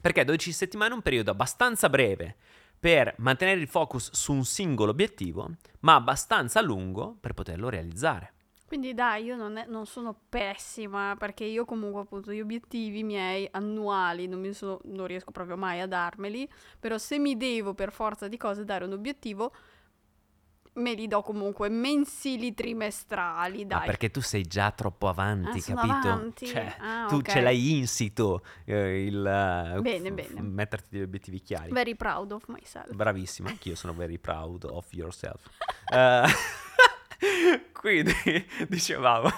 Perché 0.00 0.24
12 0.24 0.52
settimane 0.52 0.92
è 0.92 0.94
un 0.94 1.02
periodo 1.02 1.30
abbastanza 1.30 1.88
breve 1.88 2.36
per 2.78 3.14
mantenere 3.18 3.60
il 3.60 3.68
focus 3.68 4.12
su 4.12 4.32
un 4.32 4.44
singolo 4.44 4.90
obiettivo, 4.90 5.50
ma 5.80 5.94
abbastanza 5.94 6.60
lungo 6.60 7.16
per 7.20 7.32
poterlo 7.34 7.68
realizzare. 7.68 8.32
Quindi 8.66 8.94
dai, 8.94 9.22
io 9.24 9.36
non, 9.36 9.56
è, 9.58 9.66
non, 9.68 9.86
sono 9.86 10.22
pessima 10.28 11.14
perché 11.16 11.44
io 11.44 11.64
comunque 11.64 12.00
appunto 12.00 12.32
gli 12.32 12.40
obiettivi 12.40 13.04
miei 13.04 13.48
annuali 13.52 14.26
non, 14.26 14.52
sono, 14.52 14.80
non, 14.86 15.06
riesco 15.06 15.30
proprio 15.30 15.56
mai 15.56 15.80
a 15.80 15.86
darmeli, 15.86 16.48
però 16.80 16.98
se 16.98 17.20
mi 17.20 17.36
devo 17.36 17.74
per 17.74 17.92
forza 17.92 18.26
di 18.26 18.36
cose 18.36 18.64
dare 18.64 18.84
un 18.84 18.92
obiettivo, 18.92 19.52
me 20.76 20.94
li 20.94 21.06
do 21.08 21.22
comunque 21.22 21.68
mensili 21.68 22.54
trimestrali, 22.54 23.62
Ma 23.64 23.78
dai. 23.78 23.86
perché 23.86 24.10
tu 24.10 24.20
sei 24.20 24.42
già 24.46 24.70
troppo 24.70 25.08
avanti, 25.08 25.58
Ah, 25.58 25.74
capito? 25.74 26.08
avanti? 26.08 26.46
Cioè, 26.46 26.76
Ah, 26.78 27.06
tu 27.08 27.16
ok. 27.16 27.28
ce 27.30 27.40
l'hai 27.40 27.76
insito 27.76 28.42
eh, 28.64 29.04
il 29.04 29.16
eh, 29.26 29.80
Bene, 29.80 30.10
f- 30.10 30.12
bene. 30.14 30.28
f- 30.28 30.38
metterti 30.40 30.88
degli 30.90 31.02
obiettivi 31.02 31.40
chiari. 31.40 31.72
Very 31.72 31.94
proud 31.94 32.32
of 32.32 32.44
myself. 32.48 32.92
Bravissima, 32.92 33.48
anch'io 33.50 33.74
sono 33.74 33.94
very 33.94 34.18
proud 34.18 34.64
of 34.64 34.86
yourself. 34.92 35.42
Eh, 35.92 36.26
quindi, 37.72 38.12
dicevamo, 38.68 39.28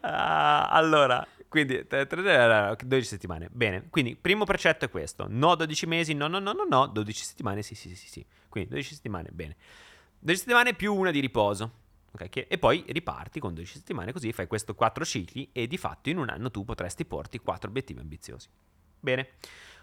ah, 0.00 0.68
allora, 0.68 1.26
quindi, 1.48 1.86
t- 1.86 2.06
t- 2.06 2.84
12 2.86 3.06
settimane. 3.06 3.48
Bene, 3.50 3.86
quindi, 3.90 4.16
primo 4.16 4.44
precetto 4.44 4.84
è 4.86 4.90
questo. 4.90 5.26
No 5.28 5.54
12 5.54 5.86
mesi, 5.86 6.14
no, 6.14 6.26
no, 6.26 6.38
no, 6.38 6.52
no, 6.52 6.64
no, 6.68 6.86
12 6.86 7.24
settimane, 7.24 7.62
sì, 7.62 7.74
sì, 7.74 7.94
sì, 7.94 8.08
sì. 8.08 8.24
Quindi 8.48 8.70
12 8.70 8.94
settimane, 8.94 9.28
bene. 9.32 9.56
12 10.18 10.42
settimane 10.42 10.74
più 10.74 10.94
una 10.94 11.10
di 11.10 11.20
riposo. 11.20 11.84
ok, 12.16 12.28
che- 12.30 12.46
e 12.48 12.56
poi 12.56 12.82
riparti 12.88 13.40
con 13.40 13.52
12 13.52 13.74
settimane, 13.74 14.10
così 14.12 14.32
fai 14.32 14.46
questo 14.46 14.74
4 14.74 15.04
cicli 15.04 15.50
e 15.52 15.66
di 15.66 15.76
fatto 15.76 16.08
in 16.08 16.16
un 16.16 16.30
anno 16.30 16.50
tu 16.50 16.64
potresti 16.64 17.04
porti 17.04 17.38
4 17.38 17.68
obiettivi 17.68 18.00
ambiziosi. 18.00 18.48
Bene. 18.98 19.32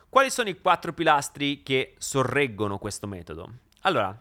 Quali 0.10 0.32
sono 0.32 0.50
i 0.50 0.60
quattro 0.60 0.94
pilastri 0.94 1.62
che 1.62 1.94
sorreggono 1.98 2.80
questo 2.80 3.06
metodo? 3.08 3.52
Allora, 3.82 4.20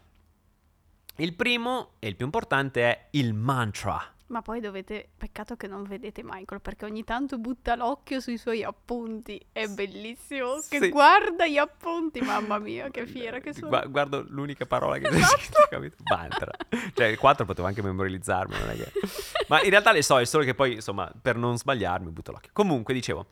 il 1.17 1.35
primo 1.35 1.93
e 1.99 2.09
il 2.09 2.17
più 2.17 2.25
importante 2.27 2.83
è 2.83 3.09
il 3.13 3.33
mantra. 3.35 4.15
Ma 4.33 4.41
poi 4.41 4.61
dovete, 4.61 5.11
peccato 5.15 5.57
che 5.57 5.67
non 5.67 5.83
vedete 5.83 6.23
Michael 6.25 6.63
perché 6.63 6.87
ogni 6.87 7.05
tanto 7.05 7.37
butta 7.37 7.77
l'occhio 7.77 8.19
sui 8.19 8.39
suoi 8.39 8.65
appunti. 8.65 9.39
È 9.53 9.67
bellissimo. 9.67 10.55
Che 10.67 10.79
Sì. 10.81 10.89
guarda 10.89 11.47
gli 11.47 11.59
appunti, 11.59 12.23
mamma 12.23 12.59
mia, 12.59 12.89
che 12.91 13.05
fiera 13.07 13.41
che 13.41 13.53
sono. 13.53 13.69
Gua- 13.69 13.85
guardo 13.85 14.25
l'unica 14.29 14.65
parola 14.65 14.97
che 14.97 15.09
Esatto. 15.15 15.37
scritto, 15.39 15.67
capito? 15.69 15.97
Mantra. 16.05 16.51
Cioè, 16.95 17.07
il 17.09 17.19
4 17.19 17.45
potevo 17.45 17.69
anche 17.69 17.83
memorizzarmi, 17.83 18.59
non 18.59 18.71
è 18.71 18.77
che... 18.77 18.91
Ma 19.49 19.61
in 19.63 19.69
realtà 19.69 19.93
le 19.93 20.01
so, 20.03 20.19
è 20.19 20.25
solo 20.25 20.45
che 20.45 20.55
poi, 20.55 20.73
insomma, 20.75 21.13
per 21.21 21.37
non 21.37 21.59
sbagliarmi, 21.59 22.11
butto 22.11 22.33
l'occhio. 22.33 22.53
Comunque, 22.55 22.95
dicevo, 22.95 23.27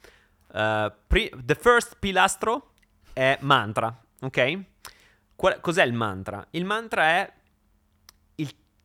eh, 0.52 0.92
pri- 1.06 1.32
the 1.42 1.54
first 1.54 1.96
pilastro 1.98 2.72
è 3.14 3.38
mantra, 3.40 3.98
ok? 4.20 4.58
Qual- 5.34 5.60
cos'è 5.60 5.82
il 5.84 5.94
mantra? 5.94 6.46
Il 6.50 6.66
mantra 6.66 7.04
è 7.04 7.32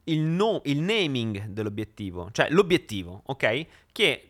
il 0.05 0.21
no- 0.21 0.61
il 0.65 0.79
naming 0.81 1.45
dell'obiettivo, 1.47 2.29
cioè 2.31 2.49
l'obiettivo, 2.49 3.21
ok? 3.25 3.65
Che 3.91 4.27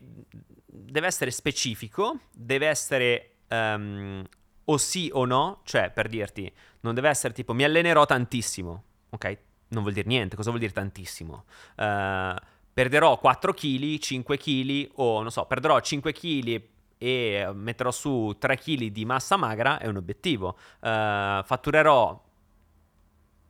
deve 0.65 1.07
essere 1.07 1.31
specifico, 1.31 2.19
deve 2.33 2.67
essere 2.67 3.35
ehm, 3.47 4.23
o 4.65 4.77
sì 4.77 5.09
o 5.13 5.25
no, 5.25 5.61
cioè 5.63 5.91
per 5.91 6.07
dirti, 6.07 6.51
non 6.81 6.93
deve 6.93 7.09
essere 7.09 7.33
tipo 7.33 7.53
mi 7.53 7.63
allenerò 7.63 8.05
tantissimo, 8.05 8.83
ok? 9.09 9.37
Non 9.69 9.81
vuol 9.81 9.93
dire 9.95 10.07
niente, 10.07 10.35
cosa 10.35 10.49
vuol 10.49 10.61
dire 10.61 10.73
tantissimo? 10.73 11.45
Eh, 11.75 12.35
perderò 12.73 13.17
4 13.19 13.53
kg, 13.53 13.97
5 13.97 14.37
kg 14.37 14.89
o 14.95 15.21
non 15.21 15.31
so, 15.31 15.45
perderò 15.45 15.79
5 15.79 16.11
kg 16.13 16.61
e 16.97 17.49
metterò 17.53 17.91
su 17.91 18.35
3 18.39 18.57
kg 18.57 18.85
di 18.87 19.05
massa 19.05 19.35
magra 19.37 19.79
è 19.79 19.87
un 19.87 19.97
obiettivo. 19.97 20.57
Eh, 20.81 21.41
fatturerò 21.43 22.23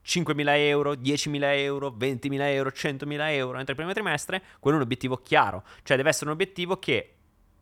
5.000 0.06 0.44
euro, 0.68 0.94
10.000 0.94 1.44
euro, 1.58 1.90
20.000 1.98 2.40
euro, 2.42 2.70
100.000 2.70 3.30
euro 3.32 3.58
entro 3.58 3.72
il 3.72 3.78
primo 3.78 3.92
trimestre, 3.94 4.42
quello 4.60 4.78
è 4.78 4.80
un 4.80 4.86
obiettivo 4.86 5.18
chiaro. 5.18 5.64
Cioè 5.84 5.98
deve 5.98 6.10
essere 6.10 6.26
un 6.28 6.34
obiettivo 6.34 6.78
che 6.78 7.16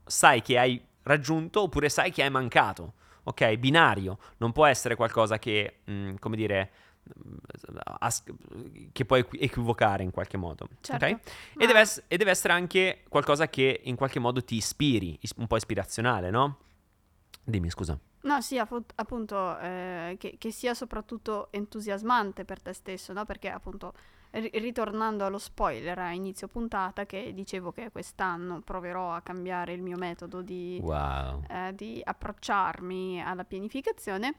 sai 0.06 0.42
che 0.42 0.58
hai 0.60 0.82
raggiunto 1.04 1.62
oppure 1.62 1.88
sai 1.90 2.12
che 2.12 2.24
hai 2.24 2.30
mancato. 2.30 2.94
Ok? 3.24 3.54
Binario. 3.56 4.18
Non 4.38 4.52
può 4.52 4.66
essere 4.66 4.96
qualcosa 4.96 5.40
che, 5.40 5.80
mh, 5.86 6.16
come 6.20 6.36
dire, 6.36 6.72
as- 8.00 8.24
che 8.92 9.06
puoi 9.06 9.20
equi- 9.22 9.40
equivocare 9.40 10.04
in 10.04 10.12
qualche 10.12 10.36
modo. 10.38 10.68
Certo. 10.82 11.06
Ok? 11.06 11.12
Ma- 11.56 11.64
E 11.64 11.68
deve, 11.68 11.80
ess- 11.80 12.04
e 12.08 12.18
deve 12.18 12.32
essere 12.32 12.52
anche 12.54 13.04
qualcosa 13.08 13.48
che 13.48 13.80
in 13.84 13.96
qualche 13.96 14.20
modo 14.20 14.44
ti 14.44 14.56
ispiri, 14.56 15.18
is- 15.22 15.34
un 15.38 15.48
po' 15.48 15.56
ispirazionale, 15.56 16.30
no? 16.30 16.58
Dimmi, 17.44 17.70
scusa. 17.70 17.98
No, 18.24 18.40
sì, 18.42 18.58
appu- 18.58 18.92
appunto, 18.96 19.58
eh, 19.60 20.16
che, 20.18 20.36
che 20.38 20.52
sia 20.52 20.74
soprattutto 20.74 21.48
entusiasmante 21.52 22.46
per 22.46 22.62
te 22.62 22.72
stesso, 22.74 23.12
no? 23.12 23.26
Perché 23.26 23.50
appunto, 23.50 23.94
ri- 24.32 24.50
ritornando 24.54 25.26
allo 25.26 25.38
spoiler 25.38 26.00
a 26.00 26.12
inizio 26.14 26.48
puntata, 26.48 27.06
che 27.06 27.34
dicevo 27.34 27.74
che 27.74 27.92
quest'anno 27.92 28.62
proverò 28.62 29.12
a 29.14 29.20
cambiare 29.22 29.74
il 29.74 29.82
mio 29.82 29.98
metodo 29.98 30.42
di, 30.42 30.80
Wow. 30.82 31.44
eh, 31.50 31.74
di 31.76 32.00
approcciarmi 32.02 33.22
alla 33.22 33.44
pianificazione, 33.44 34.30
eh, 34.30 34.36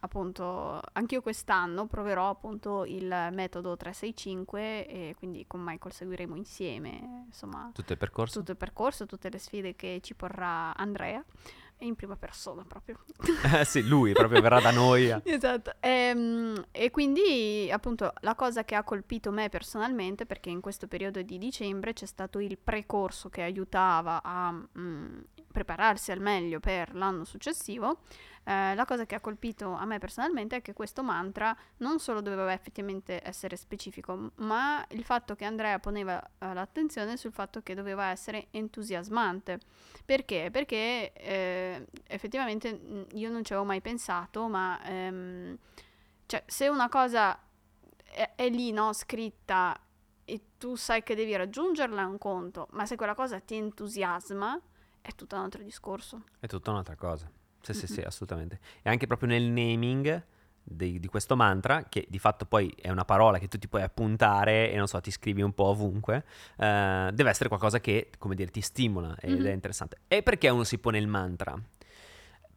appunto, 0.00 0.80
anch'io 0.92 1.20
quest'anno 1.20 1.84
proverò 1.86 2.30
appunto 2.30 2.86
il 2.86 3.04
metodo 3.32 3.76
365 3.76 4.86
e 4.86 5.14
quindi 5.18 5.44
con 5.46 5.60
Michael 5.60 5.92
seguiremo 5.92 6.34
insieme, 6.34 7.24
insomma, 7.26 7.70
Tutto 7.74 7.92
il 7.92 7.98
percorso? 7.98 8.38
tutto 8.38 8.52
il 8.52 8.56
percorso, 8.56 9.04
tutte 9.04 9.28
le 9.28 9.38
sfide 9.38 9.76
che 9.76 10.00
ci 10.02 10.14
porrà 10.14 10.74
Andrea, 10.74 11.22
in 11.80 11.94
prima 11.94 12.16
persona 12.16 12.64
proprio. 12.66 12.98
Eh 13.60 13.64
sì, 13.64 13.86
lui 13.86 14.12
proprio 14.12 14.40
verrà 14.40 14.60
da 14.60 14.70
noi. 14.70 15.08
Esatto, 15.24 15.72
Ehm, 15.80 16.66
e 16.70 16.90
quindi 16.90 17.68
appunto 17.72 18.12
la 18.20 18.34
cosa 18.34 18.64
che 18.64 18.74
ha 18.74 18.84
colpito 18.84 19.30
me 19.30 19.48
personalmente, 19.48 20.26
perché 20.26 20.50
in 20.50 20.60
questo 20.60 20.86
periodo 20.86 21.22
di 21.22 21.38
dicembre 21.38 21.92
c'è 21.92 22.06
stato 22.06 22.38
il 22.38 22.58
precorso 22.58 23.28
che 23.28 23.42
aiutava 23.42 24.22
a 24.22 24.52
mm, 24.52 25.18
prepararsi 25.52 26.12
al 26.12 26.20
meglio 26.20 26.60
per 26.60 26.94
l'anno 26.94 27.24
successivo, 27.24 28.00
eh, 28.44 28.74
la 28.74 28.84
cosa 28.84 29.04
che 29.06 29.14
ha 29.14 29.20
colpito 29.20 29.72
a 29.72 29.84
me 29.84 29.98
personalmente 29.98 30.56
è 30.56 30.62
che 30.62 30.72
questo 30.72 31.02
mantra 31.02 31.54
non 31.78 31.98
solo 31.98 32.20
doveva 32.20 32.52
effettivamente 32.52 33.20
essere 33.22 33.56
specifico, 33.56 34.32
ma 34.36 34.84
il 34.90 35.04
fatto 35.04 35.34
che 35.34 35.44
Andrea 35.44 35.78
poneva 35.78 36.22
eh, 36.22 36.54
l'attenzione 36.54 37.16
sul 37.16 37.32
fatto 37.32 37.62
che 37.62 37.74
doveva 37.74 38.06
essere 38.06 38.46
entusiasmante. 38.50 39.60
Perché? 40.04 40.48
Perché 40.50 41.12
eh, 41.12 41.86
effettivamente 42.06 42.72
mh, 42.72 43.06
io 43.12 43.30
non 43.30 43.44
ci 43.44 43.52
avevo 43.52 43.66
mai 43.66 43.80
pensato, 43.80 44.48
ma 44.48 44.82
ehm, 44.84 45.56
cioè, 46.26 46.42
se 46.46 46.68
una 46.68 46.88
cosa 46.88 47.38
è, 48.04 48.32
è 48.34 48.48
lì, 48.48 48.72
no, 48.72 48.92
scritta 48.92 49.78
e 50.24 50.40
tu 50.58 50.76
sai 50.76 51.02
che 51.02 51.14
devi 51.14 51.34
raggiungerla 51.36 52.02
è 52.02 52.04
un 52.04 52.18
conto, 52.18 52.68
ma 52.70 52.86
se 52.86 52.96
quella 52.96 53.14
cosa 53.14 53.38
ti 53.40 53.56
entusiasma 53.56 54.58
è 55.00 55.12
tutto 55.14 55.36
un 55.36 55.42
altro 55.42 55.62
discorso. 55.62 56.24
È 56.38 56.46
tutta 56.46 56.70
un'altra 56.70 56.94
cosa. 56.94 57.30
Sì, 57.62 57.72
sì, 57.74 57.86
sì, 57.86 58.00
assolutamente. 58.00 58.58
E 58.82 58.88
anche 58.90 59.06
proprio 59.06 59.28
nel 59.28 59.42
naming 59.44 60.22
di, 60.62 60.98
di 61.00 61.06
questo 61.08 61.36
mantra, 61.36 61.84
che 61.88 62.06
di 62.08 62.18
fatto 62.18 62.44
poi 62.46 62.72
è 62.80 62.88
una 62.90 63.04
parola 63.04 63.38
che 63.38 63.48
tu 63.48 63.58
ti 63.58 63.68
puoi 63.68 63.82
appuntare 63.82 64.70
e 64.70 64.76
non 64.76 64.86
so, 64.86 65.00
ti 65.00 65.10
scrivi 65.10 65.42
un 65.42 65.52
po' 65.52 65.64
ovunque, 65.64 66.24
eh, 66.56 67.10
deve 67.12 67.30
essere 67.30 67.48
qualcosa 67.48 67.80
che, 67.80 68.10
come 68.18 68.34
dire, 68.34 68.50
ti 68.50 68.60
stimola 68.60 69.16
ed 69.20 69.40
Mhm. 69.40 69.46
è 69.46 69.52
interessante. 69.52 69.98
E 70.08 70.22
perché 70.22 70.48
uno 70.48 70.64
si 70.64 70.78
pone 70.78 70.98
il 70.98 71.06
mantra? 71.06 71.60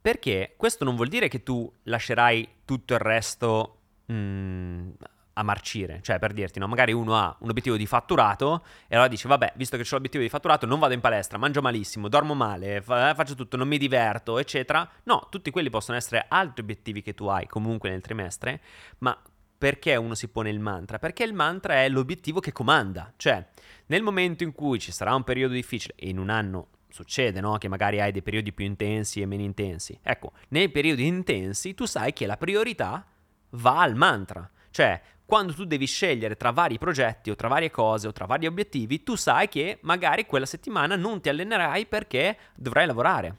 Perché 0.01 0.53
questo 0.57 0.83
non 0.83 0.95
vuol 0.95 1.07
dire 1.07 1.27
che 1.29 1.43
tu 1.43 1.71
lascerai 1.83 2.47
tutto 2.65 2.93
il 2.93 2.99
resto 2.99 3.77
mm, 4.11 4.89
a 5.33 5.43
marcire. 5.43 5.99
Cioè, 6.01 6.19
per 6.19 6.33
dirti, 6.33 6.59
no? 6.59 6.67
Magari 6.67 6.91
uno 6.91 7.15
ha 7.15 7.35
un 7.39 7.49
obiettivo 7.49 7.75
di 7.75 7.85
fatturato 7.85 8.63
e 8.87 8.95
allora 8.95 9.09
dice, 9.09 9.27
vabbè, 9.27 9.53
visto 9.55 9.77
che 9.77 9.83
ho 9.83 9.87
l'obiettivo 9.91 10.23
di 10.23 10.29
fatturato, 10.29 10.65
non 10.65 10.79
vado 10.79 10.93
in 10.93 11.01
palestra, 11.01 11.37
mangio 11.37 11.61
malissimo, 11.61 12.07
dormo 12.07 12.33
male, 12.33 12.81
fa- 12.81 13.13
faccio 13.15 13.35
tutto, 13.35 13.57
non 13.57 13.67
mi 13.67 13.77
diverto, 13.77 14.39
eccetera. 14.39 14.87
No, 15.03 15.27
tutti 15.29 15.51
quelli 15.51 15.69
possono 15.69 15.97
essere 15.97 16.25
altri 16.27 16.61
obiettivi 16.61 17.01
che 17.01 17.13
tu 17.13 17.25
hai 17.25 17.47
comunque 17.47 17.89
nel 17.89 18.01
trimestre, 18.01 18.61
ma 18.99 19.17
perché 19.57 19.95
uno 19.95 20.13
si 20.13 20.27
pone 20.27 20.49
il 20.49 20.59
mantra? 20.59 20.99
Perché 20.99 21.23
il 21.23 21.33
mantra 21.33 21.75
è 21.75 21.87
l'obiettivo 21.87 22.41
che 22.41 22.51
comanda. 22.51 23.13
Cioè, 23.15 23.47
nel 23.85 24.01
momento 24.03 24.43
in 24.43 24.51
cui 24.51 24.77
ci 24.77 24.91
sarà 24.91 25.15
un 25.15 25.23
periodo 25.23 25.53
difficile, 25.53 25.93
e 25.97 26.09
in 26.09 26.19
un 26.19 26.29
anno 26.29 26.67
succede, 26.89 27.39
no? 27.39 27.57
Che 27.57 27.69
magari 27.69 28.01
hai 28.01 28.11
dei 28.11 28.21
periodi 28.21 28.51
più 28.51 28.65
intensi 28.65 29.21
e 29.21 29.25
meno 29.25 29.41
intensi. 29.41 29.97
Ecco, 30.03 30.33
nei 30.49 30.69
periodi 30.69 31.07
intensi 31.07 31.73
tu 31.73 31.85
sai 31.85 32.11
che 32.11 32.25
la 32.25 32.35
priorità 32.35 33.05
va 33.51 33.79
al 33.79 33.95
mantra. 33.95 34.49
Cioè, 34.69 35.01
quando 35.25 35.53
tu 35.53 35.63
devi 35.63 35.85
scegliere 35.85 36.35
tra 36.35 36.51
vari 36.51 36.77
progetti 36.77 37.29
o 37.29 37.35
tra 37.35 37.47
varie 37.47 37.71
cose 37.71 38.07
o 38.07 38.11
tra 38.11 38.25
vari 38.25 38.45
obiettivi, 38.45 39.03
tu 39.03 39.15
sai 39.15 39.47
che 39.47 39.79
magari 39.81 40.25
quella 40.25 40.45
settimana 40.45 40.95
non 40.95 41.21
ti 41.21 41.29
allenerai 41.29 41.85
perché 41.85 42.37
dovrai 42.55 42.85
lavorare. 42.85 43.37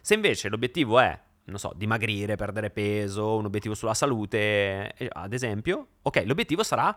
Se 0.00 0.14
invece 0.14 0.48
l'obiettivo 0.48 0.98
è, 0.98 1.18
non 1.44 1.58
so, 1.58 1.72
dimagrire, 1.76 2.36
perdere 2.36 2.70
peso, 2.70 3.36
un 3.36 3.44
obiettivo 3.44 3.74
sulla 3.74 3.94
salute, 3.94 4.92
eh, 4.94 5.08
ad 5.10 5.32
esempio, 5.32 5.86
ok, 6.02 6.24
l'obiettivo 6.26 6.62
sarà 6.62 6.96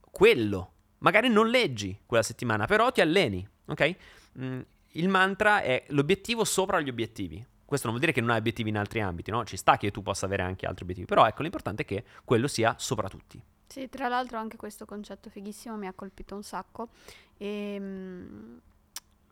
quello. 0.00 0.72
Magari 0.98 1.28
non 1.28 1.48
leggi 1.48 1.98
quella 2.06 2.22
settimana, 2.22 2.66
però 2.66 2.92
ti 2.92 3.00
alleni, 3.00 3.46
ok? 3.66 3.96
Mm, 4.38 4.60
il 4.92 5.08
mantra 5.08 5.62
è 5.62 5.84
l'obiettivo 5.88 6.44
sopra 6.44 6.80
gli 6.80 6.88
obiettivi. 6.88 7.44
Questo 7.64 7.88
non 7.88 7.96
vuol 7.96 8.00
dire 8.00 8.12
che 8.12 8.20
non 8.20 8.30
hai 8.30 8.38
obiettivi 8.38 8.68
in 8.68 8.76
altri 8.76 9.00
ambiti, 9.00 9.30
no? 9.30 9.44
Ci 9.44 9.56
sta 9.56 9.78
che 9.78 9.90
tu 9.90 10.02
possa 10.02 10.26
avere 10.26 10.42
anche 10.42 10.66
altri 10.66 10.82
obiettivi, 10.82 11.06
però 11.06 11.26
ecco, 11.26 11.42
l'importante 11.42 11.82
è 11.82 11.84
che 11.86 12.04
quello 12.24 12.46
sia 12.46 12.74
sopra 12.78 13.08
tutti. 13.08 13.42
Sì, 13.72 13.88
tra 13.88 14.06
l'altro 14.08 14.36
anche 14.36 14.58
questo 14.58 14.84
concetto 14.84 15.30
fighissimo 15.30 15.78
mi 15.78 15.86
ha 15.86 15.94
colpito 15.94 16.34
un 16.34 16.42
sacco. 16.42 16.88
E 17.38 17.78
mm, 17.80 18.56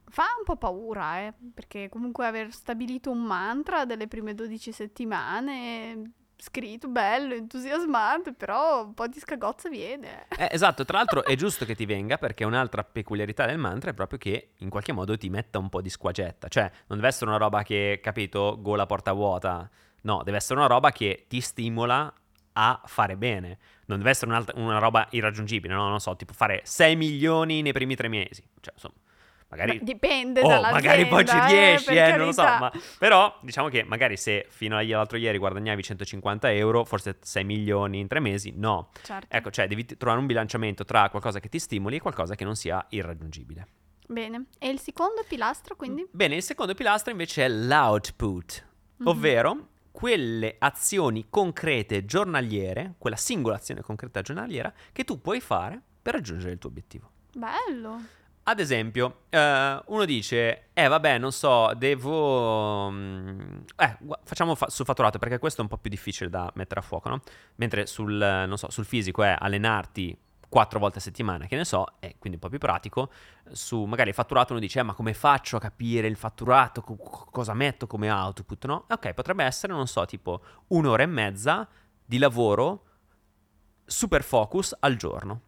fa 0.09 0.24
un 0.38 0.44
po' 0.44 0.57
paura, 0.57 1.18
eh, 1.18 1.35
perché 1.53 1.90
comunque 1.90 2.24
aver 2.24 2.50
stabilito 2.50 3.11
un 3.11 3.22
mantra 3.22 3.85
delle 3.85 4.09
prime 4.09 4.35
12 4.35 4.72
settimane 4.72 6.12
scritto, 6.38 6.88
bello, 6.88 7.35
entusiasmante, 7.35 8.33
però 8.33 8.87
un 8.87 8.94
po' 8.94 9.09
di 9.09 9.18
scagozza 9.18 9.68
viene. 9.68 10.24
Eh, 10.35 10.48
esatto, 10.53 10.87
tra 10.87 10.96
l'altro 10.96 11.22
è 11.22 11.37
giusto 11.37 11.66
che 11.66 11.74
ti 11.74 11.85
venga 11.85 12.16
perché 12.16 12.44
un'altra 12.44 12.83
peculiarità 12.83 13.44
del 13.44 13.59
mantra 13.59 13.90
è 13.90 13.92
proprio 13.92 14.18
che 14.18 14.53
in 14.61 14.70
qualche 14.70 14.92
modo 14.92 15.18
ti 15.18 15.29
metta 15.29 15.59
un 15.59 15.68
po' 15.68 15.83
di 15.83 15.90
squagetta, 15.90 16.48
cioè 16.48 16.62
non 16.87 16.96
deve 16.96 17.09
essere 17.09 17.29
una 17.29 17.38
roba 17.38 17.62
che, 17.62 18.00
capito, 18.03 18.57
gola 18.59 18.87
porta 18.87 19.12
vuota, 19.12 19.68
no, 20.00 20.22
deve 20.24 20.38
essere 20.38 20.59
una 20.61 20.68
roba 20.68 20.92
che 20.92 21.26
ti 21.29 21.42
stimola 21.42 22.11
a 22.60 22.80
fare 22.84 23.16
bene, 23.16 23.58
non 23.86 23.98
deve 23.98 24.10
essere 24.10 24.30
un'altra- 24.30 24.58
una 24.60 24.78
roba 24.78 25.06
irraggiungibile, 25.10 25.72
no, 25.74 25.88
non 25.88 26.00
so, 26.00 26.14
tipo 26.16 26.32
fare 26.32 26.60
6 26.64 26.94
milioni 26.96 27.62
nei 27.62 27.72
primi 27.72 27.94
tre 27.96 28.08
mesi, 28.08 28.42
cioè 28.60 28.74
insomma, 28.74 28.94
magari... 29.48 29.78
Beh, 29.78 29.84
dipende 29.84 30.42
Oh, 30.42 30.60
magari 30.60 31.06
poi 31.06 31.26
ci 31.26 31.36
eh, 31.36 31.46
riesci, 31.46 31.86
per 31.86 31.96
eh, 32.12 32.16
non 32.16 32.26
lo 32.26 32.32
so, 32.32 32.42
ma 32.42 32.70
però 32.98 33.36
diciamo 33.42 33.68
che 33.68 33.82
magari 33.84 34.16
se 34.16 34.46
fino 34.50 34.76
all'altro 34.76 35.16
ieri 35.16 35.38
guadagnavi 35.38 35.82
150 35.82 36.52
euro, 36.52 36.84
forse 36.84 37.16
6 37.20 37.44
milioni 37.44 37.98
in 37.98 38.06
tre 38.08 38.20
mesi, 38.20 38.52
no. 38.54 38.90
Certo. 39.02 39.34
Ecco, 39.34 39.50
cioè 39.50 39.66
devi 39.66 39.84
trovare 39.84 40.20
un 40.20 40.26
bilanciamento 40.26 40.84
tra 40.84 41.08
qualcosa 41.08 41.40
che 41.40 41.48
ti 41.48 41.58
stimoli 41.58 41.96
e 41.96 42.00
qualcosa 42.00 42.34
che 42.34 42.44
non 42.44 42.54
sia 42.56 42.84
irraggiungibile. 42.90 43.66
Bene. 44.06 44.46
E 44.58 44.68
il 44.68 44.80
secondo 44.80 45.24
pilastro, 45.26 45.76
quindi? 45.76 46.06
Bene, 46.10 46.34
il 46.36 46.42
secondo 46.42 46.74
pilastro 46.74 47.10
invece 47.12 47.44
è 47.44 47.48
l'output, 47.48 48.66
Mhm. 48.98 49.06
ovvero 49.06 49.68
quelle 49.90 50.57
azioni 50.59 51.26
concrete 51.29 52.05
giornaliere, 52.05 52.94
quella 52.98 53.16
singola 53.16 53.57
azione 53.57 53.83
concreta 53.83 54.22
giornaliera 54.22 54.72
che 54.92 55.05
tu 55.05 55.20
puoi 55.20 55.40
fare 55.40 55.81
per 56.03 56.14
raggiungere 56.14 56.53
il 56.53 56.59
tuo 56.59 56.70
obiettivo. 56.70 57.11
Bello. 57.35 58.00
Ad 58.42 58.59
esempio, 58.59 59.24
eh, 59.29 59.81
uno 59.87 60.05
dice, 60.07 60.68
eh 60.72 60.88
vabbè, 60.88 61.18
non 61.18 61.31
so, 61.31 61.72
devo... 61.76 62.90
mm, 62.90 63.59
Eh, 63.76 63.96
facciamo 64.24 64.55
fa- 64.55 64.70
sul 64.70 64.85
fatturato 64.87 65.18
perché 65.18 65.38
questo 65.38 65.61
è 65.61 65.62
un 65.62 65.68
po' 65.68 65.76
più 65.76 65.90
difficile 65.90 66.31
da 66.31 66.50
mettere 66.55 66.81
a 66.81 66.83
fuoco, 66.83 67.09
no? 67.11 67.20
Mentre 67.57 67.87
sul, 67.87 68.14
non 68.14 68.57
so, 68.57 68.70
sul 68.70 68.87
fisico 68.87 69.22
è 69.22 69.37
allenarti 69.38 70.16
quattro 70.50 70.80
volte 70.80 70.98
a 70.98 71.00
settimana, 71.00 71.46
che 71.46 71.56
ne 71.56 71.64
so, 71.64 71.86
è 72.00 72.16
quindi 72.18 72.38
un 72.38 72.40
po' 72.40 72.48
più 72.48 72.58
pratico. 72.58 73.10
Su 73.52 73.84
magari 73.84 74.10
il 74.10 74.14
fatturato 74.14 74.52
uno 74.52 74.60
dice, 74.60 74.80
eh, 74.80 74.82
ma 74.82 74.92
come 74.94 75.14
faccio 75.14 75.56
a 75.56 75.60
capire 75.60 76.08
il 76.08 76.16
fatturato? 76.16 76.82
Co- 76.82 76.96
co- 76.96 77.28
cosa 77.30 77.54
metto 77.54 77.86
come 77.86 78.10
output, 78.10 78.66
no? 78.66 78.84
Ok, 78.90 79.14
potrebbe 79.14 79.44
essere, 79.44 79.72
non 79.72 79.86
so, 79.86 80.04
tipo 80.04 80.42
un'ora 80.68 81.04
e 81.04 81.06
mezza 81.06 81.66
di 82.04 82.18
lavoro 82.18 82.84
super 83.86 84.22
focus 84.24 84.76
al 84.80 84.96
giorno. 84.96 85.42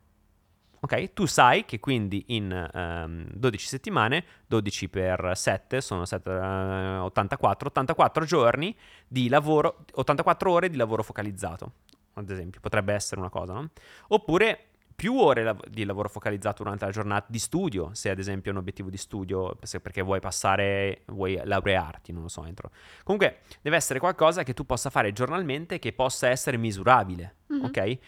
Ok? 0.80 1.12
Tu 1.12 1.26
sai 1.26 1.64
che 1.64 1.80
quindi 1.80 2.24
in 2.28 2.50
ehm, 2.52 3.28
12 3.32 3.66
settimane, 3.66 4.24
12 4.46 4.88
per 4.88 5.32
7 5.34 5.80
sono 5.80 6.04
sette, 6.04 6.30
eh, 6.30 6.96
84, 6.98 7.68
84 7.68 8.24
giorni 8.24 8.76
di 9.06 9.28
lavoro, 9.28 9.84
84 9.94 10.50
ore 10.50 10.68
di 10.70 10.76
lavoro 10.76 11.02
focalizzato, 11.02 11.72
ad 12.14 12.30
esempio, 12.30 12.60
potrebbe 12.60 12.94
essere 12.94 13.20
una 13.20 13.30
cosa, 13.30 13.52
no? 13.52 13.70
Oppure 14.08 14.71
più 14.94 15.16
ore 15.16 15.42
lav- 15.42 15.66
di 15.68 15.84
lavoro 15.84 16.08
focalizzato 16.08 16.62
durante 16.62 16.84
la 16.84 16.90
giornata 16.90 17.26
di 17.28 17.38
studio, 17.38 17.90
se 17.94 18.10
ad 18.10 18.18
esempio 18.18 18.50
è 18.50 18.54
un 18.54 18.60
obiettivo 18.60 18.90
di 18.90 18.96
studio, 18.96 19.56
se- 19.62 19.80
perché 19.80 20.02
vuoi 20.02 20.20
passare, 20.20 21.02
vuoi 21.06 21.40
laurearti, 21.42 22.12
non 22.12 22.22
lo 22.22 22.28
so, 22.28 22.44
entro. 22.44 22.70
Comunque 23.04 23.40
deve 23.60 23.76
essere 23.76 23.98
qualcosa 23.98 24.42
che 24.42 24.54
tu 24.54 24.64
possa 24.66 24.90
fare 24.90 25.12
giornalmente 25.12 25.78
che 25.78 25.92
possa 25.92 26.28
essere 26.28 26.56
misurabile, 26.56 27.36
Mhm. 27.48 27.64
ok? 27.64 27.98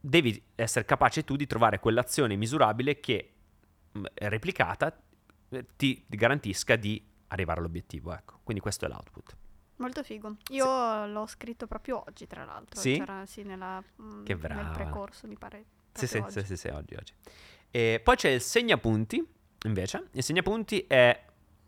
Devi 0.00 0.42
essere 0.54 0.84
capace 0.84 1.24
tu 1.24 1.34
di 1.36 1.46
trovare 1.46 1.78
quell'azione 1.80 2.36
misurabile 2.36 3.00
che 3.00 3.30
mh, 3.92 4.02
replicata 4.14 4.94
eh, 5.50 5.66
ti 5.76 6.04
garantisca 6.08 6.76
di 6.76 7.02
arrivare 7.28 7.60
all'obiettivo, 7.60 8.12
ecco. 8.12 8.40
Quindi 8.42 8.60
questo 8.62 8.84
è 8.84 8.88
l'output. 8.88 9.36
Molto 9.76 10.02
figo. 10.02 10.36
Io 10.50 11.06
l'ho 11.06 11.26
scritto 11.26 11.66
proprio 11.66 12.04
oggi, 12.06 12.26
tra 12.26 12.44
l'altro. 12.44 12.80
Sì? 12.80 12.96
C'era 12.96 13.24
sì 13.26 13.42
nella, 13.42 13.82
mm, 14.00 14.24
Che 14.24 14.34
nel 14.34 14.70
precorso, 14.72 15.26
mi 15.26 15.36
pare. 15.36 15.64
Sì, 15.92 16.06
sì, 16.06 16.18
sì, 16.28 16.38
oggi. 16.38 16.44
sì, 16.44 16.56
sì, 16.56 16.68
oggi, 16.68 16.94
oggi. 16.94 17.12
E 17.70 18.00
poi 18.02 18.16
c'è 18.16 18.30
il 18.30 18.40
segnapunti, 18.40 19.24
invece. 19.64 20.08
Il 20.12 20.22
segnapunti 20.22 20.84
è 20.86 21.24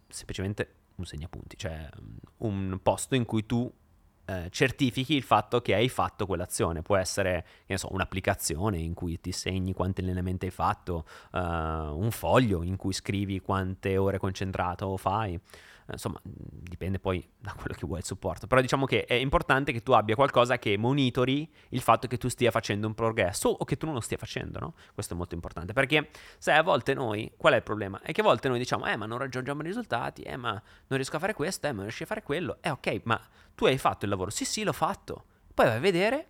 semplicemente 0.08 0.74
un 0.96 1.04
segnapunti, 1.04 1.56
cioè 1.56 1.88
mm, 2.00 2.16
un 2.38 2.78
posto 2.82 3.14
in 3.14 3.24
cui 3.24 3.44
tu 3.44 3.72
eh, 4.28 4.48
certifichi 4.50 5.14
il 5.14 5.22
fatto 5.22 5.62
che 5.62 5.74
hai 5.74 5.88
fatto 5.88 6.26
quell'azione. 6.26 6.82
Può 6.82 6.96
essere, 6.96 7.46
so, 7.74 7.92
un'applicazione 7.92 8.78
in 8.78 8.94
cui 8.94 9.20
ti 9.20 9.32
segni 9.32 9.72
quanti 9.72 10.00
allenamenti 10.00 10.46
hai 10.46 10.50
fatto, 10.50 11.06
eh, 11.32 11.38
un 11.38 12.10
foglio 12.10 12.62
in 12.62 12.76
cui 12.76 12.92
scrivi 12.92 13.40
quante 13.40 13.96
ore 13.96 14.18
concentrato 14.18 14.96
fai. 14.96 15.38
Insomma, 15.88 16.20
dipende 16.22 16.98
poi 16.98 17.26
da 17.38 17.52
quello 17.52 17.74
che 17.74 17.86
vuoi 17.86 17.98
il 17.98 18.04
supporto. 18.04 18.46
Però 18.46 18.60
diciamo 18.60 18.86
che 18.86 19.04
è 19.04 19.14
importante 19.14 19.72
che 19.72 19.82
tu 19.82 19.92
abbia 19.92 20.14
qualcosa 20.14 20.58
che 20.58 20.76
monitori 20.76 21.48
il 21.70 21.80
fatto 21.80 22.06
che 22.06 22.18
tu 22.18 22.28
stia 22.28 22.50
facendo 22.50 22.86
un 22.86 22.94
progresso 22.94 23.48
o 23.48 23.64
che 23.64 23.76
tu 23.76 23.86
non 23.86 23.94
lo 23.94 24.00
stia 24.00 24.16
facendo, 24.16 24.58
no? 24.58 24.74
Questo 24.94 25.14
è 25.14 25.16
molto 25.16 25.34
importante. 25.34 25.72
Perché, 25.72 26.10
sai, 26.38 26.56
a 26.56 26.62
volte 26.62 26.94
noi, 26.94 27.32
qual 27.36 27.52
è 27.52 27.56
il 27.56 27.62
problema? 27.62 28.00
È 28.02 28.12
che 28.12 28.20
a 28.20 28.24
volte 28.24 28.48
noi 28.48 28.58
diciamo, 28.58 28.86
eh, 28.86 28.96
ma 28.96 29.06
non 29.06 29.18
raggiungiamo 29.18 29.62
i 29.62 29.64
risultati, 29.64 30.22
eh, 30.22 30.36
ma 30.36 30.50
non 30.50 30.98
riesco 30.98 31.16
a 31.16 31.20
fare 31.20 31.34
questo, 31.34 31.66
eh, 31.66 31.70
ma 31.70 31.76
non 31.76 31.84
riesci 31.84 32.02
a 32.02 32.06
fare 32.06 32.22
quello. 32.22 32.58
Eh, 32.60 32.70
ok, 32.70 33.00
ma 33.04 33.20
tu 33.54 33.66
hai 33.66 33.78
fatto 33.78 34.04
il 34.04 34.10
lavoro. 34.10 34.30
Sì, 34.30 34.44
sì, 34.44 34.64
l'ho 34.64 34.72
fatto. 34.72 35.24
Poi 35.54 35.66
vai 35.66 35.76
a 35.76 35.80
vedere 35.80 36.28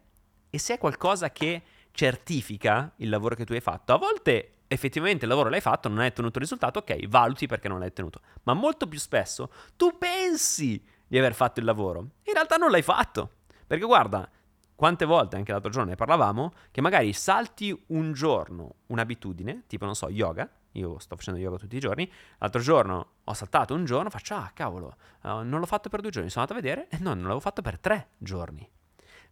e 0.50 0.58
se 0.58 0.74
è 0.74 0.78
qualcosa 0.78 1.30
che 1.30 1.62
certifica 1.90 2.92
il 2.96 3.08
lavoro 3.08 3.34
che 3.34 3.44
tu 3.44 3.54
hai 3.54 3.60
fatto, 3.60 3.94
a 3.94 3.96
volte 3.96 4.55
effettivamente 4.68 5.24
il 5.24 5.30
lavoro 5.30 5.48
l'hai 5.48 5.60
fatto, 5.60 5.88
non 5.88 5.98
hai 5.98 6.08
ottenuto 6.08 6.38
il 6.38 6.44
risultato, 6.44 6.80
ok, 6.80 7.06
valuti 7.06 7.46
perché 7.46 7.68
non 7.68 7.78
l'hai 7.78 7.88
ottenuto. 7.88 8.20
Ma 8.44 8.54
molto 8.54 8.86
più 8.86 8.98
spesso 8.98 9.50
tu 9.76 9.96
pensi 9.98 10.82
di 11.06 11.18
aver 11.18 11.34
fatto 11.34 11.60
il 11.60 11.66
lavoro, 11.66 12.00
in 12.22 12.32
realtà 12.32 12.56
non 12.56 12.70
l'hai 12.70 12.82
fatto. 12.82 13.30
Perché 13.66 13.84
guarda, 13.84 14.28
quante 14.74 15.04
volte, 15.04 15.36
anche 15.36 15.52
l'altro 15.52 15.70
giorno 15.70 15.90
ne 15.90 15.96
parlavamo, 15.96 16.52
che 16.70 16.80
magari 16.80 17.12
salti 17.12 17.76
un 17.88 18.12
giorno 18.12 18.76
un'abitudine, 18.86 19.64
tipo 19.66 19.84
non 19.84 19.94
so, 19.94 20.08
yoga, 20.08 20.48
io 20.72 20.98
sto 20.98 21.16
facendo 21.16 21.40
yoga 21.40 21.56
tutti 21.56 21.76
i 21.76 21.80
giorni, 21.80 22.10
l'altro 22.38 22.60
giorno 22.60 23.06
ho 23.24 23.34
saltato 23.34 23.74
un 23.74 23.84
giorno, 23.84 24.10
faccio, 24.10 24.34
ah 24.34 24.50
cavolo, 24.52 24.96
eh, 25.22 25.28
non 25.28 25.58
l'ho 25.58 25.66
fatto 25.66 25.88
per 25.88 26.00
due 26.00 26.10
giorni, 26.10 26.28
sono 26.28 26.44
andato 26.44 26.58
a 26.58 26.62
vedere, 26.62 26.88
e 26.88 26.98
no, 27.00 27.14
non 27.14 27.22
l'avevo 27.22 27.40
fatto 27.40 27.62
per 27.62 27.78
tre 27.78 28.08
giorni. 28.18 28.68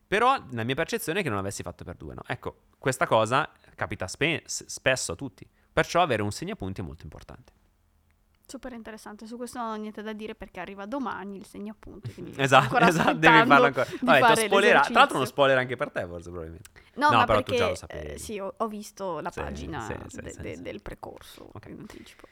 Però 0.06 0.36
la 0.50 0.64
mia 0.64 0.74
percezione 0.74 1.20
è 1.20 1.22
che 1.22 1.28
non 1.28 1.38
l'avessi 1.38 1.62
fatto 1.62 1.84
per 1.84 1.96
due, 1.96 2.14
no? 2.14 2.22
Ecco, 2.26 2.62
questa 2.78 3.06
cosa 3.06 3.50
capita 3.74 4.06
spe- 4.06 4.42
spesso 4.46 5.12
a 5.12 5.16
tutti, 5.16 5.48
perciò 5.72 6.02
avere 6.02 6.22
un 6.22 6.30
segnapunti 6.32 6.80
è 6.80 6.84
molto 6.84 7.02
importante. 7.04 7.52
Super 8.46 8.72
interessante. 8.74 9.26
Su 9.26 9.38
questo 9.38 9.58
non 9.58 9.68
ho 9.70 9.74
niente 9.76 10.02
da 10.02 10.12
dire 10.12 10.34
perché 10.34 10.60
arriva 10.60 10.84
domani 10.84 11.36
il 11.38 11.46
sto 11.46 11.56
Esatto, 12.36 12.78
esatto, 12.78 13.14
devi 13.14 13.46
farlo 13.46 13.64
ancora. 13.66 13.86
Vabbè, 14.02 14.36
spoilerato. 14.36 14.88
Tra 14.90 14.98
l'altro 14.98 15.16
uno 15.16 15.24
spoiler 15.26 15.56
anche 15.58 15.76
per 15.76 15.90
te, 15.90 16.06
forse, 16.06 16.28
probabilmente. 16.28 16.70
No, 16.96 17.10
No, 17.10 17.16
ma 17.16 17.24
però 17.24 17.38
tu 17.38 17.44
perché 17.44 17.58
già 17.58 17.68
lo 17.70 17.74
sapevi. 17.74 18.06
eh, 18.12 18.18
sì, 18.18 18.38
ho, 18.38 18.52
ho 18.54 18.68
visto 18.68 19.20
la 19.20 19.30
Sì, 19.30 19.40
pagina 19.40 19.80
sì, 19.80 19.94
sì, 20.08 20.20
de- 20.20 20.34
de- 20.38 20.60
del 20.60 20.82
precorso 20.82 21.48
Ok. 21.54 21.66
in 21.68 21.78
anticipo. 21.80 22.26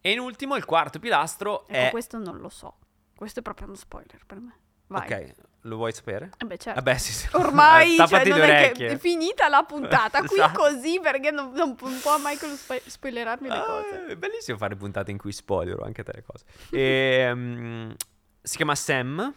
E 0.00 0.12
in 0.12 0.20
ultimo, 0.20 0.54
il 0.54 0.64
quarto 0.64 1.00
pilastro 1.00 1.66
Ecco, 1.66 1.72
è... 1.86 1.90
questo 1.90 2.18
non 2.18 2.38
lo 2.38 2.48
so. 2.48 2.76
Questo 3.16 3.40
è 3.40 3.42
proprio 3.42 3.66
uno 3.66 3.74
spoiler 3.76 4.24
per 4.24 4.38
me. 4.38 4.54
Vai. 4.86 5.12
Ok, 5.12 5.34
lo 5.66 5.76
vuoi 5.76 5.92
sapere? 5.92 6.30
Eh 6.38 6.44
beh, 6.44 6.56
certo. 6.56 6.80
Vabbè, 6.80 6.98
sì, 6.98 7.12
sì. 7.12 7.28
Ormai 7.32 7.96
Eh, 7.98 8.06
cioè, 8.06 8.24
non 8.26 8.40
è 8.40 8.72
è 8.72 8.98
finita 8.98 9.48
la 9.48 9.62
puntata 9.64 10.20
qui 10.22 10.36
Esatto. 10.38 10.60
così 10.60 10.98
perché 11.00 11.30
non, 11.30 11.52
non 11.52 11.74
pu- 11.74 11.88
non 11.88 12.00
può 12.00 12.16
Michael 12.18 12.56
spo- 12.56 12.80
spoilerarmi 12.84 13.48
le 13.48 13.62
cose. 13.66 13.94
Ah, 13.94 14.06
è 14.06 14.16
bellissimo 14.16 14.56
fare 14.56 14.76
puntate 14.76 15.10
in 15.10 15.18
cui 15.18 15.32
spoiler 15.32 15.80
anche 15.82 16.02
te 16.02 16.12
le 16.14 16.22
cose. 16.22 16.44
Ehm, 16.70 17.94
si 18.42 18.56
chiama 18.56 18.74
Sam, 18.74 19.34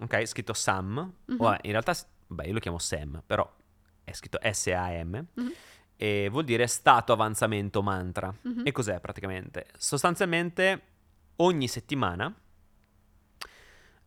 ok? 0.00 0.26
Scritto 0.26 0.54
Sam. 0.54 1.12
Mhm. 1.26 1.36
Vabbè, 1.36 1.58
in 1.62 1.70
realtà, 1.70 1.94
beh, 2.26 2.44
io 2.46 2.52
lo 2.52 2.60
chiamo 2.60 2.78
Sam, 2.78 3.22
però 3.26 3.50
è 4.04 4.12
scritto 4.12 4.38
S-A-M. 4.42 5.26
Mhm. 5.34 5.52
E 6.00 6.28
vuol 6.30 6.44
dire 6.44 6.66
stato 6.68 7.12
avanzamento 7.12 7.82
mantra. 7.82 8.32
Mhm. 8.42 8.62
E 8.64 8.72
cos'è 8.72 9.00
praticamente? 9.00 9.66
Sostanzialmente 9.76 10.82
ogni 11.36 11.66
settimana 11.68 12.32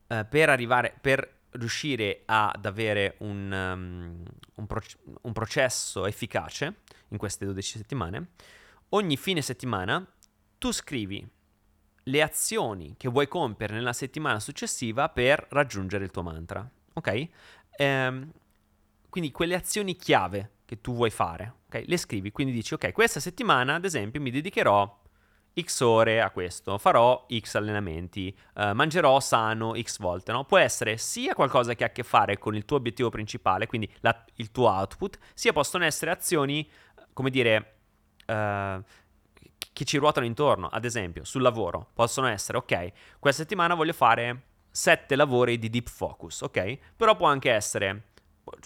eh, 0.07 0.25
per 0.25 0.49
arrivare, 0.49 0.93
per 0.99 1.39
riuscire 1.51 2.23
ad 2.25 2.65
avere 2.65 3.15
un, 3.19 3.51
um, 3.51 4.23
un 4.55 4.67
proc- 4.67 4.97
un 5.21 5.33
processo 5.33 6.05
efficace 6.05 6.81
in 7.09 7.17
queste 7.17 7.45
12 7.45 7.77
settimane, 7.77 8.29
ogni 8.89 9.17
fine 9.17 9.41
settimana 9.41 10.05
tu 10.57 10.71
scrivi 10.71 11.27
le 12.05 12.21
azioni 12.21 12.95
che 12.97 13.09
vuoi 13.09 13.27
compiere 13.27 13.73
nella 13.73 13.93
settimana 13.93 14.39
successiva 14.39 15.09
per 15.09 15.45
raggiungere 15.49 16.03
il 16.03 16.11
tuo 16.11 16.23
mantra, 16.23 16.67
ok? 16.93 17.27
Ehm, 17.77 18.31
quindi 19.09 19.31
quelle 19.31 19.55
azioni 19.55 19.95
chiave 19.95 20.51
che 20.65 20.79
tu 20.81 20.93
vuoi 20.93 21.09
fare, 21.09 21.55
ok? 21.67 21.83
Le 21.85 21.97
scrivi, 21.97 22.31
quindi 22.31 22.53
dici, 22.53 22.73
ok, 22.73 22.91
questa 22.91 23.19
settimana, 23.19 23.75
ad 23.75 23.85
esempio, 23.85 24.21
mi 24.21 24.31
dedicherò 24.31 25.00
X 25.59 25.81
ore 25.81 26.21
a 26.21 26.29
questo, 26.31 26.77
farò 26.77 27.25
X 27.29 27.55
allenamenti, 27.55 28.35
eh, 28.55 28.73
mangerò 28.73 29.19
sano 29.19 29.73
X 29.79 29.99
volte, 29.99 30.31
no? 30.31 30.45
Può 30.45 30.57
essere 30.57 30.97
sia 30.97 31.33
qualcosa 31.33 31.73
che 31.75 31.83
ha 31.83 31.87
a 31.87 31.91
che 31.91 32.03
fare 32.03 32.37
con 32.37 32.55
il 32.55 32.65
tuo 32.65 32.77
obiettivo 32.77 33.09
principale, 33.09 33.67
quindi 33.67 33.91
la- 33.99 34.25
il 34.35 34.51
tuo 34.51 34.69
output, 34.69 35.17
sia 35.33 35.51
possono 35.53 35.83
essere 35.83 36.11
azioni, 36.11 36.67
come 37.13 37.29
dire, 37.29 37.75
eh, 38.25 38.81
che 39.73 39.85
ci 39.85 39.97
ruotano 39.97 40.25
intorno. 40.25 40.67
Ad 40.67 40.85
esempio, 40.85 41.23
sul 41.23 41.41
lavoro 41.41 41.89
possono 41.93 42.27
essere, 42.27 42.57
ok, 42.57 42.91
questa 43.19 43.41
settimana 43.43 43.73
voglio 43.75 43.93
fare 43.93 44.43
sette 44.69 45.15
lavori 45.15 45.59
di 45.59 45.69
deep 45.69 45.89
focus, 45.89 46.41
ok? 46.41 46.77
Però 46.95 47.15
può 47.15 47.27
anche 47.27 47.51
essere 47.51 48.10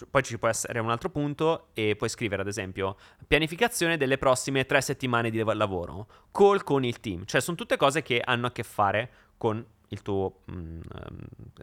poi 0.10 0.24
ci 0.24 0.38
può 0.38 0.48
essere 0.48 0.80
un 0.80 0.90
altro 0.90 1.10
punto 1.10 1.68
e 1.74 1.96
puoi 1.96 2.10
scrivere 2.10 2.42
ad 2.42 2.48
esempio 2.48 2.98
pianificazione 3.28 3.98
delle 3.98 4.18
prossime 4.18 4.66
tre 4.66 4.82
settimane 4.82 5.30
di 5.30 5.44
lavoro, 5.44 6.08
call 6.32 6.64
con 6.64 6.84
il 6.84 7.00
team, 7.00 7.26
cioè 7.26 7.42
sono 7.42 7.58
tutte 7.58 7.78
cose 7.78 8.02
che 8.02 8.22
hanno 8.24 8.48
a 8.48 8.52
che 8.52 8.64
fare 8.64 9.12
con 9.38 9.64
il 9.90 10.02
tuo 10.02 10.42
mh, 10.46 10.54
mm, 10.54 10.82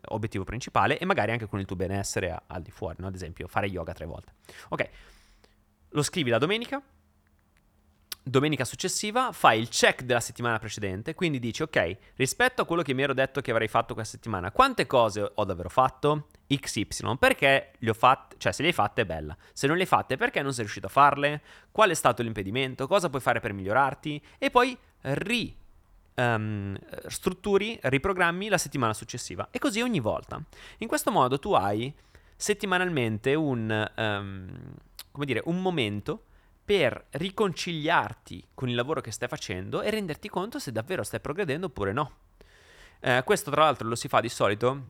obiettivo 0.08 0.44
principale 0.44 0.98
e 0.98 1.04
magari 1.04 1.32
anche 1.32 1.46
con 1.46 1.58
il 1.58 1.66
tuo 1.66 1.76
benessere 1.76 2.42
al 2.46 2.62
di 2.62 2.70
fuori, 2.70 2.96
no? 3.00 3.06
ad 3.06 3.14
esempio 3.14 3.48
fare 3.48 3.66
yoga 3.66 3.92
tre 3.92 4.06
volte. 4.06 4.34
Ok, 4.68 4.88
lo 5.90 6.02
scrivi 6.02 6.30
la 6.30 6.38
domenica, 6.38 6.82
domenica 8.22 8.64
successiva 8.64 9.32
fai 9.32 9.60
il 9.60 9.68
check 9.68 10.02
della 10.02 10.20
settimana 10.20 10.58
precedente, 10.58 11.14
quindi 11.14 11.38
dici 11.38 11.62
ok, 11.62 11.96
rispetto 12.16 12.62
a 12.62 12.64
quello 12.64 12.82
che 12.82 12.94
mi 12.94 13.02
ero 13.02 13.14
detto 13.14 13.40
che 13.40 13.50
avrei 13.50 13.68
fatto 13.68 13.94
questa 13.94 14.16
settimana, 14.16 14.52
quante 14.52 14.86
cose 14.86 15.30
ho 15.34 15.44
davvero 15.44 15.68
fatto? 15.68 16.28
XY, 16.46 17.16
perché 17.18 17.72
le 17.78 17.90
ho 17.90 17.94
fatte, 17.94 18.36
cioè 18.38 18.52
se 18.52 18.62
le 18.62 18.68
hai 18.68 18.74
fatte 18.74 19.02
è 19.02 19.06
bella, 19.06 19.36
se 19.52 19.66
non 19.66 19.76
le 19.76 19.82
hai 19.82 19.88
fatte 19.88 20.16
perché 20.16 20.42
non 20.42 20.52
sei 20.52 20.60
riuscito 20.62 20.86
a 20.86 20.90
farle, 20.90 21.42
qual 21.70 21.90
è 21.90 21.94
stato 21.94 22.22
l'impedimento, 22.22 22.86
cosa 22.86 23.08
puoi 23.08 23.22
fare 23.22 23.40
per 23.40 23.52
migliorarti 23.52 24.22
e 24.38 24.50
poi 24.50 24.76
ri 25.00 25.56
um, 26.14 26.76
strutturi, 27.06 27.78
riprogrammi 27.82 28.48
la 28.48 28.58
settimana 28.58 28.94
successiva 28.94 29.48
e 29.50 29.58
così 29.58 29.80
ogni 29.80 30.00
volta. 30.00 30.42
In 30.78 30.88
questo 30.88 31.10
modo 31.10 31.38
tu 31.38 31.52
hai 31.52 31.92
settimanalmente 32.36 33.34
un, 33.34 33.90
um, 33.96 34.74
dire, 35.24 35.42
un 35.44 35.60
momento 35.60 36.24
per 36.64 37.06
riconciliarti 37.10 38.48
con 38.54 38.68
il 38.68 38.74
lavoro 38.74 39.00
che 39.00 39.10
stai 39.10 39.28
facendo 39.28 39.82
e 39.82 39.90
renderti 39.90 40.28
conto 40.28 40.58
se 40.58 40.72
davvero 40.72 41.02
stai 41.02 41.20
progredendo 41.20 41.66
oppure 41.66 41.92
no. 41.92 42.12
Eh, 43.00 43.22
questo 43.24 43.50
tra 43.50 43.64
l'altro 43.64 43.88
lo 43.88 43.96
si 43.96 44.08
fa 44.08 44.20
di 44.20 44.28
solito, 44.28 44.88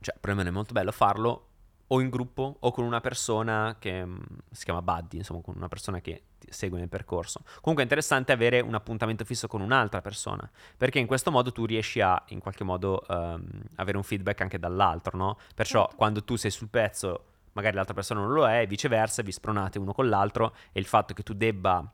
cioè 0.00 0.16
per 0.18 0.34
me 0.34 0.42
è 0.42 0.50
molto 0.50 0.72
bello 0.72 0.90
farlo 0.90 1.46
o 1.92 2.00
in 2.00 2.08
gruppo 2.08 2.56
o 2.60 2.70
con 2.70 2.84
una 2.84 3.00
persona 3.00 3.76
che 3.78 4.04
mm, 4.04 4.18
si 4.50 4.64
chiama 4.64 4.82
Buddy, 4.82 5.18
insomma 5.18 5.40
con 5.40 5.54
una 5.56 5.68
persona 5.68 6.00
che 6.00 6.24
segue 6.48 6.78
nel 6.78 6.88
percorso. 6.88 7.40
Comunque 7.60 7.82
è 7.82 7.82
interessante 7.82 8.32
avere 8.32 8.60
un 8.60 8.74
appuntamento 8.74 9.24
fisso 9.24 9.46
con 9.48 9.60
un'altra 9.60 10.00
persona, 10.00 10.48
perché 10.76 10.98
in 10.98 11.06
questo 11.06 11.30
modo 11.30 11.52
tu 11.52 11.66
riesci 11.66 12.00
a 12.00 12.20
in 12.28 12.40
qualche 12.40 12.64
modo 12.64 13.04
um, 13.08 13.44
avere 13.76 13.96
un 13.96 14.02
feedback 14.02 14.40
anche 14.40 14.58
dall'altro, 14.58 15.16
no? 15.16 15.38
Perciò 15.54 15.82
certo. 15.82 15.96
quando 15.96 16.24
tu 16.24 16.36
sei 16.36 16.50
sul 16.50 16.68
pezzo 16.68 17.24
magari 17.52 17.76
l'altra 17.76 17.94
persona 17.94 18.20
non 18.20 18.32
lo 18.32 18.48
è, 18.48 18.60
e 18.60 18.66
viceversa, 18.66 19.22
vi 19.22 19.32
spronate 19.32 19.78
uno 19.78 19.92
con 19.92 20.08
l'altro 20.08 20.54
e 20.72 20.80
il 20.80 20.86
fatto 20.86 21.14
che 21.14 21.22
tu 21.22 21.34
debba, 21.34 21.92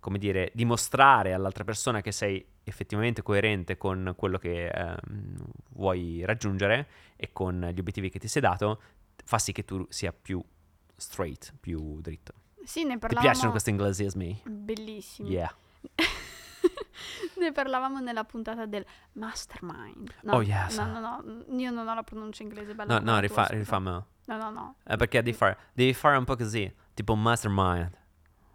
come 0.00 0.18
dire, 0.18 0.50
dimostrare 0.54 1.32
all'altra 1.32 1.64
persona 1.64 2.00
che 2.00 2.12
sei 2.12 2.44
effettivamente 2.64 3.22
coerente 3.22 3.76
con 3.76 4.14
quello 4.16 4.38
che 4.38 4.68
eh, 4.68 4.96
vuoi 5.70 6.24
raggiungere 6.24 6.88
e 7.16 7.32
con 7.32 7.70
gli 7.72 7.78
obiettivi 7.78 8.10
che 8.10 8.18
ti 8.18 8.28
sei 8.28 8.42
dato, 8.42 8.80
fa 9.24 9.38
sì 9.38 9.52
che 9.52 9.64
tu 9.64 9.84
sia 9.88 10.12
più 10.12 10.42
straight, 10.96 11.54
più 11.58 12.00
dritto. 12.00 12.34
Sì, 12.64 12.84
ne 12.84 12.98
parlavamo... 12.98 13.20
Ti 13.20 13.32
piacciono 13.32 13.50
questi 13.50 13.70
inglesismi? 13.70 14.42
Bellissimi. 14.44 15.30
Yeah. 15.30 15.54
ne 17.38 17.52
parlavamo 17.52 18.00
nella 18.00 18.24
puntata 18.24 18.66
del 18.66 18.84
mastermind. 19.12 20.14
No, 20.22 20.34
oh 20.34 20.42
yes. 20.42 20.76
No, 20.78 20.86
no, 20.86 21.00
no, 21.00 21.58
io 21.58 21.70
non 21.70 21.88
ho 21.88 21.94
la 21.94 22.02
pronuncia 22.02 22.42
inglese 22.42 22.74
bella. 22.74 22.98
No, 22.98 23.12
no, 23.12 23.20
rifa- 23.20 23.46
rifamelo. 23.46 24.06
No, 24.26 24.36
no, 24.36 24.50
no. 24.50 24.74
Eh, 24.86 24.96
perché 24.96 25.22
devi 25.22 25.36
fare, 25.36 25.58
devi 25.72 25.92
fare 25.94 26.16
un 26.16 26.24
po' 26.24 26.36
così, 26.36 26.72
tipo 26.94 27.14
mastermind. 27.14 28.00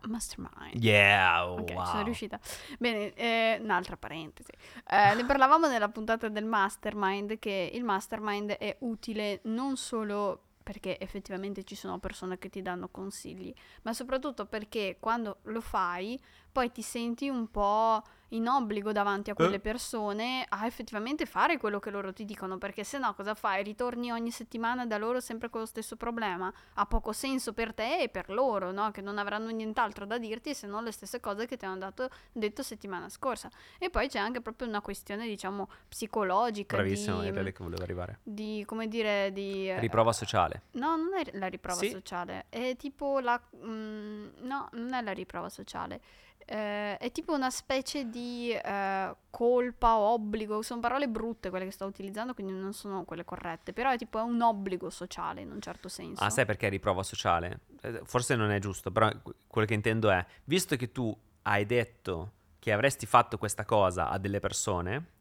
Mastermind. 0.08 0.82
Yeah, 0.82 1.52
ok, 1.52 1.74
wow. 1.74 1.86
sono 1.86 2.04
riuscita. 2.04 2.40
Bene, 2.80 3.14
eh, 3.14 3.60
un'altra 3.62 3.98
parentesi. 3.98 4.52
Eh, 4.88 5.16
ne 5.16 5.26
parlavamo 5.26 5.68
nella 5.68 5.90
puntata 5.90 6.30
del 6.30 6.46
mastermind, 6.46 7.40
che 7.40 7.72
il 7.74 7.84
mastermind 7.84 8.52
è 8.52 8.78
utile 8.80 9.42
non 9.44 9.76
solo 9.76 10.44
perché 10.68 11.00
effettivamente 11.00 11.64
ci 11.64 11.76
sono 11.76 11.98
persone 11.98 12.38
che 12.38 12.50
ti 12.50 12.62
danno 12.62 12.90
consigli, 12.90 13.54
ma 13.84 13.94
soprattutto 13.94 14.48
perché 14.48 14.98
quando 15.00 15.38
lo 15.44 15.62
fai 15.62 16.20
poi 16.52 16.70
ti 16.74 16.82
senti 16.82 17.30
un 17.30 17.50
po' 17.50 18.04
in 18.30 18.48
obbligo 18.48 18.92
davanti 18.92 19.30
a 19.30 19.34
quelle 19.34 19.56
eh. 19.56 19.60
persone 19.60 20.46
a 20.48 20.66
effettivamente 20.66 21.26
fare 21.26 21.58
quello 21.58 21.80
che 21.80 21.90
loro 21.90 22.12
ti 22.12 22.26
dicono, 22.26 22.58
perché 22.58 22.84
se 22.84 22.98
no 22.98 23.14
cosa 23.14 23.36
fai? 23.36 23.64
Ritorni 23.64 24.12
ogni 24.12 24.32
settimana 24.32 24.86
da 24.86 24.98
loro 24.98 25.20
sempre 25.20 25.50
con 25.50 25.62
lo 25.62 25.66
stesso 25.66 25.96
problema. 25.96 26.52
Ha 26.74 26.86
poco 26.86 27.14
senso 27.14 27.54
per 27.54 27.74
te 27.74 28.00
e 28.00 28.10
per 28.10 28.30
loro, 28.30 28.72
no? 28.72 28.92
Che 28.92 29.02
non 29.02 29.18
avranno 29.18 29.50
nient'altro 29.50 30.06
da 30.06 30.18
dirti 30.18 30.54
se 30.54 30.68
non 30.68 30.84
le 30.84 30.92
stesse 30.92 31.20
cose 31.20 31.46
che 31.46 31.58
ti 31.58 31.66
hanno 31.66 31.78
dato, 31.78 32.10
detto 32.32 32.64
settimana 32.64 33.10
scorsa. 33.10 33.50
E 33.78 33.90
poi 33.90 34.08
c'è 34.08 34.20
anche 34.20 34.42
proprio 34.42 34.68
una 34.68 34.82
questione, 34.82 35.26
diciamo, 35.26 35.70
psicologica. 35.88 36.76
Bravissimo, 36.76 37.22
di, 37.22 37.28
è 37.28 37.44
lì 37.44 37.54
che 37.54 37.64
volevo 37.64 37.84
arrivare. 37.84 38.20
Di, 38.24 38.64
come 38.66 38.88
dire, 38.88 39.32
di... 39.32 39.72
Riprova 39.80 40.12
sociale. 40.12 40.64
No, 40.72 40.96
non 40.96 41.14
è 41.16 41.38
la 41.38 41.48
riprova 41.48 41.80
sì. 41.80 41.90
sociale, 41.90 42.46
è 42.50 42.76
tipo 42.78 43.20
la... 43.20 43.40
Mm, 43.56 44.28
no, 44.42 44.70
non 44.72 44.94
è 44.94 45.02
la 45.02 45.12
riprova 45.12 45.50
sociale 45.50 46.02
eh, 46.46 46.98
è 46.98 47.12
tipo 47.12 47.34
una 47.34 47.50
specie 47.50 48.10
di 48.10 48.52
eh, 48.52 49.16
colpa, 49.30 49.98
obbligo, 49.98 50.62
sono 50.62 50.80
parole 50.80 51.08
brutte 51.08 51.50
quelle 51.50 51.66
che 51.66 51.72
sto 51.72 51.86
utilizzando, 51.86 52.34
quindi 52.34 52.54
non 52.54 52.74
sono 52.74 53.04
quelle 53.04 53.26
corrette, 53.26 53.74
però 53.74 53.92
è 53.92 53.98
tipo 53.98 54.24
un 54.24 54.42
obbligo 54.42 54.90
sociale 54.90 55.42
in 55.42 55.52
un 55.52 55.62
certo 55.62 55.90
senso. 55.90 56.24
Ah, 56.24 56.30
sai 56.30 56.46
perché 56.46 56.70
riprova 56.70 57.04
sociale? 57.04 57.62
Eh, 57.82 58.02
forse 58.04 58.36
non 58.36 58.52
è 58.52 58.60
giusto, 58.60 58.92
però 58.92 59.10
quello 59.48 59.68
che 59.68 59.74
intendo 59.74 60.10
è, 60.10 60.26
visto 60.46 60.76
che 60.76 60.92
tu 60.92 61.16
hai 61.44 61.66
detto 61.66 62.32
che 62.60 62.72
avresti 62.72 63.06
fatto 63.06 63.38
questa 63.38 63.66
cosa 63.66 64.10
a 64.10 64.18
delle 64.18 64.40
persone, 64.40 65.16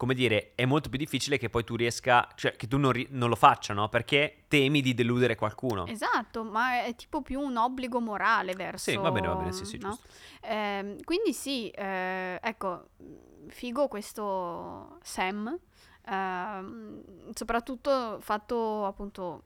come 0.00 0.14
dire, 0.14 0.52
è 0.54 0.64
molto 0.64 0.88
più 0.88 0.96
difficile 0.96 1.36
che 1.36 1.50
poi 1.50 1.62
tu 1.62 1.76
riesca, 1.76 2.26
cioè 2.34 2.56
che 2.56 2.66
tu 2.66 2.78
non, 2.78 2.90
ri- 2.90 3.08
non, 3.10 3.28
lo 3.28 3.34
faccia, 3.34 3.74
no? 3.74 3.90
Perché 3.90 4.44
temi 4.48 4.80
di 4.80 4.94
deludere 4.94 5.36
qualcuno. 5.36 5.84
Esatto, 5.84 6.42
ma 6.42 6.84
è 6.84 6.94
tipo 6.94 7.20
più 7.20 7.38
un 7.38 7.58
obbligo 7.58 8.00
morale 8.00 8.54
verso... 8.54 8.90
Sì, 8.90 8.96
va 8.96 9.10
bene, 9.10 9.26
va 9.26 9.34
bene, 9.34 9.52
sì, 9.52 9.66
sì, 9.66 9.76
no? 9.76 9.98
eh, 10.40 10.96
quindi 11.04 11.34
sì, 11.34 11.68
eh, 11.68 12.38
ecco, 12.42 12.92
figo 13.48 13.88
questo 13.88 14.96
Sam, 15.02 15.54
eh, 16.06 17.32
soprattutto 17.34 18.20
fatto 18.22 18.86
appunto 18.86 19.42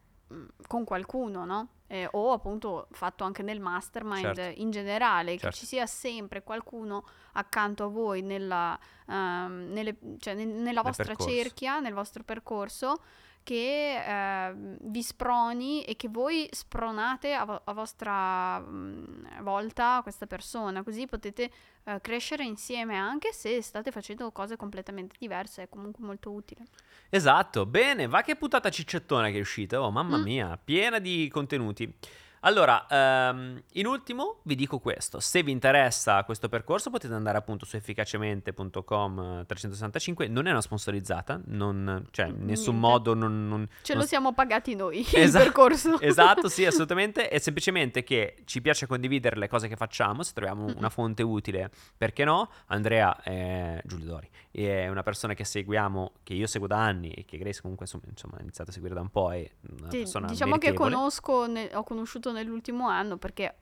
con 0.67 0.85
qualcuno, 0.85 1.45
no? 1.45 1.69
Eh, 1.87 2.09
o 2.13 2.33
appunto 2.33 2.89
fatto 2.93 3.25
anche 3.25 3.43
nel 3.43 3.61
mastermind 3.61 4.35
certo. 4.35 4.61
in 4.61 4.71
generale, 4.71 5.33
certo. 5.33 5.49
che 5.49 5.53
ci 5.55 5.67
sia 5.67 5.87
sempre 5.87 6.43
qualcuno 6.43 7.05
accanto 7.33 7.85
a 7.85 7.89
voi 7.89 8.23
nella, 8.23 8.79
um, 9.07 9.69
nelle, 9.71 9.97
cioè 10.19 10.35
nel, 10.35 10.49
nella 10.49 10.83
vostra 10.83 11.05
percorso. 11.05 11.33
cerchia, 11.33 11.81
nel 11.81 11.93
vostro 11.93 12.23
percorso, 12.25 13.01
che 13.45 14.03
eh, 14.03 14.55
vi 14.81 15.03
sproni 15.03 15.85
e 15.85 15.95
che 15.95 16.09
voi 16.09 16.49
spronate 16.51 17.35
a, 17.35 17.45
vo- 17.45 17.61
a 17.63 17.73
vostra 17.75 18.59
mh, 18.59 19.43
volta 19.43 20.01
questa 20.03 20.27
persona, 20.27 20.83
così 20.83 21.07
potete 21.07 21.51
eh, 21.85 22.01
crescere 22.01 22.45
insieme 22.45 22.97
anche 22.97 23.33
se 23.33 23.61
state 23.61 23.93
facendo 23.93 24.33
cose 24.33 24.57
completamente 24.57 25.15
diverse, 25.19 25.65
è 25.65 25.69
comunque 25.69 26.03
molto 26.03 26.33
utile. 26.33 26.65
Esatto, 27.15 27.65
bene, 27.65 28.09
va 28.09 28.23
che 28.23 28.35
puntata 28.35 28.71
ciccettona 28.71 29.31
che 29.31 29.37
è 29.37 29.41
uscita, 29.41 29.81
oh 29.81 29.93
mamma 29.93 30.19
mm. 30.19 30.23
mia, 30.23 30.59
piena 30.63 30.99
di 30.99 31.29
contenuti. 31.31 31.95
Allora, 32.47 32.87
um, 32.91 33.59
in 33.73 33.87
ultimo 33.87 34.41
vi 34.43 34.55
dico 34.55 34.79
questo, 34.79 35.19
se 35.19 35.43
vi 35.43 35.51
interessa 35.51 36.23
questo 36.25 36.51
percorso 36.51 36.91
potete 36.91 37.15
andare 37.15 37.39
appunto 37.39 37.65
su 37.65 37.77
efficacemente.com 37.77 39.47
365, 39.47 40.29
non 40.29 40.47
è 40.47 40.51
una 40.51 40.61
sponsorizzata, 40.61 41.41
non, 41.47 42.07
cioè 42.11 42.27
in 42.27 42.45
nessun 42.45 42.79
modo 42.79 43.15
non... 43.15 43.49
non 43.49 43.67
Ce 43.81 43.95
non... 43.95 44.03
lo 44.03 44.09
siamo 44.09 44.35
pagati 44.35 44.75
noi, 44.75 45.01
esatto, 45.11 45.19
il 45.19 45.31
percorso. 45.33 45.99
esatto, 46.05 46.51
sì, 46.51 46.67
assolutamente, 46.67 47.29
è 47.29 47.39
semplicemente 47.39 48.05
che 48.05 48.37
ci 48.45 48.61
piace 48.61 48.87
condividere 48.87 49.37
le 49.37 49.49
cose 49.49 49.67
che 49.67 49.77
facciamo, 49.77 50.23
se 50.23 50.35
troviamo 50.35 50.67
mm-hmm. 50.67 50.77
una 50.77 50.91
fonte 50.91 51.23
utile, 51.23 51.71
perché 51.97 52.25
no? 52.25 52.51
Andrea 52.67 53.23
è 53.23 53.81
Giulio 53.85 54.05
Dori, 54.05 54.29
è 54.51 54.89
una 54.89 55.03
persona 55.03 55.33
che 55.33 55.45
seguiamo, 55.45 56.13
che 56.23 56.35
io 56.35 56.47
seguo 56.47 56.69
da 56.69 56.77
anni 56.77 57.11
e 57.11 57.25
che 57.25 57.39
Grace 57.39 57.63
comunque 57.63 57.87
insomma, 57.91 58.37
ha 58.37 58.43
iniziato 58.43 58.69
a 58.69 58.73
seguire 58.75 58.95
da 58.95 59.01
un 59.01 59.09
po', 59.09 59.33
è 59.33 59.51
una 59.79 59.89
sì, 59.89 59.99
persona 60.01 60.27
Diciamo 60.27 60.57
meritevole. 60.57 60.91
che 60.91 60.95
conosco, 60.97 61.47
ne, 61.47 61.71
ho 61.73 61.83
conosciuto 61.83 62.33
nell'ultimo 62.35 62.89
anno 62.89 63.17
perché 63.17 63.57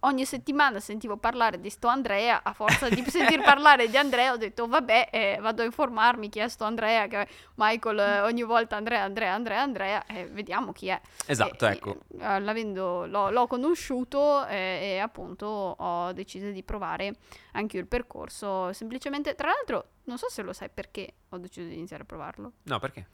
ogni 0.00 0.24
settimana 0.24 0.80
sentivo 0.80 1.18
parlare 1.18 1.60
di 1.60 1.68
sto 1.68 1.88
Andrea, 1.88 2.42
a 2.42 2.52
forza 2.52 2.88
di 2.88 3.04
sentir 3.08 3.42
parlare 3.42 3.88
di 3.88 3.96
Andrea 3.96 4.32
ho 4.32 4.36
detto 4.36 4.66
vabbè 4.66 5.08
eh, 5.12 5.38
vado 5.40 5.62
a 5.62 5.64
informarmi 5.64 6.28
chi 6.28 6.38
è 6.38 6.48
sto 6.48 6.64
Andrea, 6.64 7.06
che 7.06 7.26
Michael 7.56 7.98
eh, 7.98 8.20
ogni 8.20 8.42
volta 8.42 8.76
Andrea, 8.76 9.02
Andrea, 9.02 9.34
Andrea, 9.34 9.60
Andrea 9.60 10.06
e 10.06 10.26
vediamo 10.26 10.72
chi 10.72 10.88
è. 10.88 11.00
Esatto, 11.26 11.66
e, 11.66 11.72
ecco. 11.72 11.98
E, 12.18 12.40
l'avendo, 12.40 13.06
l'ho, 13.06 13.30
l'ho 13.30 13.46
conosciuto 13.46 14.46
e, 14.46 14.94
e, 14.94 14.98
appunto 14.98 15.46
ho 15.46 16.12
deciso 16.12 16.50
di 16.50 16.62
provare 16.62 17.16
anche 17.52 17.76
io 17.76 17.82
il 17.82 17.88
percorso, 17.88 18.72
semplicemente, 18.72 19.34
tra 19.34 19.48
l'altro 19.48 19.90
non 20.04 20.16
so 20.16 20.28
se 20.30 20.42
lo 20.42 20.52
sai 20.52 20.70
perché 20.72 21.14
ho 21.28 21.38
deciso 21.38 21.68
di 21.68 21.74
iniziare 21.74 22.04
a 22.04 22.06
provarlo. 22.06 22.52
No, 22.62 22.78
perché? 22.78 23.08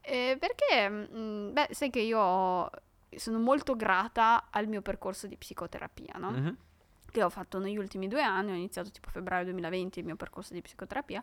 Eh, 0.00 0.38
perché, 0.38 0.88
mh, 0.88 1.08
mm, 1.14 1.52
beh, 1.52 1.68
sai 1.72 1.90
che 1.90 2.00
io 2.00 2.18
ho 2.18 2.70
sono 3.16 3.38
molto 3.38 3.76
grata 3.76 4.48
al 4.50 4.66
mio 4.66 4.82
percorso 4.82 5.26
di 5.26 5.36
psicoterapia, 5.36 6.14
no? 6.18 6.30
Mm-hmm. 6.30 6.52
Che 7.10 7.22
ho 7.22 7.30
fatto 7.30 7.58
negli 7.58 7.78
ultimi 7.78 8.06
due 8.06 8.22
anni, 8.22 8.52
ho 8.52 8.54
iniziato 8.54 8.90
tipo 8.90 9.08
febbraio 9.10 9.44
2020 9.44 9.98
il 9.98 10.04
mio 10.04 10.16
percorso 10.16 10.52
di 10.52 10.60
psicoterapia 10.60 11.20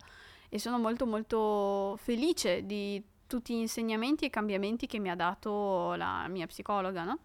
e 0.48 0.58
sono 0.58 0.78
molto 0.78 1.06
molto 1.06 1.96
felice 1.98 2.66
di 2.66 3.02
tutti 3.26 3.54
gli 3.54 3.60
insegnamenti 3.60 4.24
e 4.24 4.30
cambiamenti 4.30 4.86
che 4.86 4.98
mi 4.98 5.10
ha 5.10 5.16
dato 5.16 5.94
la 5.94 6.26
mia 6.28 6.46
psicologa, 6.46 7.04
no? 7.04 7.18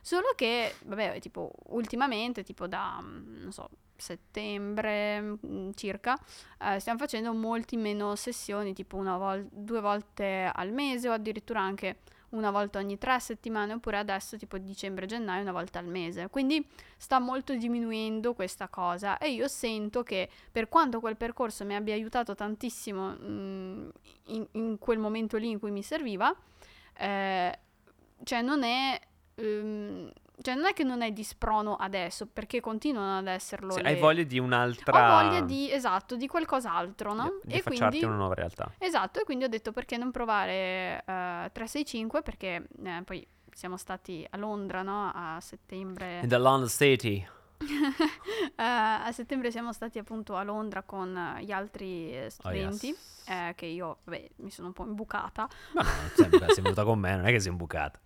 Solo 0.00 0.32
che, 0.36 0.74
vabbè, 0.84 1.18
tipo, 1.20 1.50
ultimamente, 1.68 2.42
tipo 2.42 2.66
da, 2.66 3.00
mm, 3.00 3.42
non 3.42 3.52
so, 3.52 3.70
settembre 3.96 5.20
mm, 5.20 5.70
circa, 5.74 6.18
eh, 6.60 6.78
stiamo 6.78 6.98
facendo 6.98 7.32
molti 7.32 7.76
meno 7.76 8.14
sessioni, 8.14 8.74
tipo 8.74 8.96
una 8.96 9.16
vol- 9.16 9.48
due 9.50 9.80
volte 9.80 10.50
al 10.52 10.72
mese 10.72 11.08
o 11.08 11.12
addirittura 11.12 11.60
anche 11.62 12.00
una 12.34 12.50
volta 12.50 12.78
ogni 12.78 12.98
tre 12.98 13.18
settimane, 13.20 13.72
oppure 13.72 13.98
adesso 13.98 14.36
tipo 14.36 14.58
dicembre-gennaio 14.58 15.42
una 15.42 15.52
volta 15.52 15.78
al 15.78 15.86
mese. 15.86 16.28
Quindi 16.28 16.66
sta 16.96 17.18
molto 17.18 17.54
diminuendo 17.54 18.34
questa 18.34 18.68
cosa 18.68 19.18
e 19.18 19.30
io 19.30 19.48
sento 19.48 20.02
che 20.02 20.28
per 20.50 20.68
quanto 20.68 21.00
quel 21.00 21.16
percorso 21.16 21.64
mi 21.64 21.74
abbia 21.74 21.94
aiutato 21.94 22.34
tantissimo 22.34 23.10
mh, 23.10 23.26
mm, 23.26 23.88
in, 24.26 24.46
in, 24.52 24.78
quel 24.78 24.98
momento 24.98 25.36
lì 25.36 25.50
in 25.50 25.58
cui 25.58 25.70
mi 25.70 25.82
serviva, 25.82 26.34
eh, 26.96 27.58
cioè 28.22 28.42
non 28.42 28.62
è... 28.62 29.00
Um, 29.36 30.10
cioè, 30.40 30.54
non 30.54 30.66
è 30.66 30.72
che 30.72 30.82
non 30.82 31.02
è 31.02 31.12
di 31.12 31.22
sprono 31.22 31.76
adesso, 31.76 32.26
perché 32.26 32.60
continuano 32.60 33.18
ad 33.18 33.26
esserlo. 33.28 33.72
Sì, 33.72 33.82
le... 33.82 33.88
Hai 33.88 34.00
voglia 34.00 34.24
di 34.24 34.38
un'altra. 34.38 35.18
Ho 35.18 35.22
voglia 35.22 35.40
di, 35.40 35.70
esatto, 35.70 36.16
di 36.16 36.26
qualcos'altro, 36.26 37.14
no? 37.14 37.38
Di, 37.42 37.52
di 37.52 37.58
e 37.58 37.62
quindi... 37.62 38.04
una 38.04 38.16
nuova 38.16 38.34
realtà. 38.34 38.72
Esatto, 38.78 39.20
e 39.20 39.24
quindi 39.24 39.44
ho 39.44 39.48
detto 39.48 39.72
perché 39.72 39.96
non 39.96 40.10
provare 40.10 41.04
uh, 41.06 41.10
eh, 41.10 41.50
365, 41.52 42.22
perché 42.22 42.66
eh, 42.84 43.02
poi 43.04 43.26
siamo 43.52 43.76
stati 43.76 44.26
a 44.28 44.36
Londra, 44.36 44.82
no? 44.82 45.10
A 45.14 45.38
settembre. 45.40 46.20
In 46.22 46.28
the 46.28 46.38
London 46.38 46.68
City 46.68 47.24
a 48.56 49.10
settembre 49.12 49.50
siamo 49.50 49.72
stati 49.72 49.98
appunto 49.98 50.36
a 50.36 50.42
Londra 50.42 50.82
con 50.82 51.38
gli 51.40 51.50
altri 51.50 52.16
eh, 52.16 52.30
studenti, 52.30 52.88
oh, 52.88 52.90
yes. 52.90 53.28
eh, 53.28 53.52
che 53.54 53.66
io 53.66 53.98
vabbè, 54.04 54.28
mi 54.36 54.50
sono 54.50 54.68
un 54.68 54.72
po' 54.72 54.84
imbucata. 54.84 55.48
Ma 55.72 55.82
no, 55.82 55.88
sempre, 56.14 56.52
sei 56.52 56.62
venuta 56.62 56.84
con 56.84 56.98
me, 56.98 57.16
non 57.16 57.26
è 57.26 57.30
che 57.30 57.40
sei 57.40 57.50
imbucata. 57.50 58.00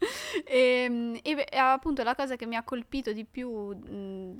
e, 0.45 0.59
ehm, 0.89 1.19
e, 1.23 1.47
e, 1.51 1.57
appunto 1.57 2.03
la 2.03 2.15
cosa 2.15 2.37
che 2.37 2.47
mi 2.47 2.57
ha 2.57 2.63
colpito 2.63 3.13
di 3.13 3.25
più, 3.25 3.75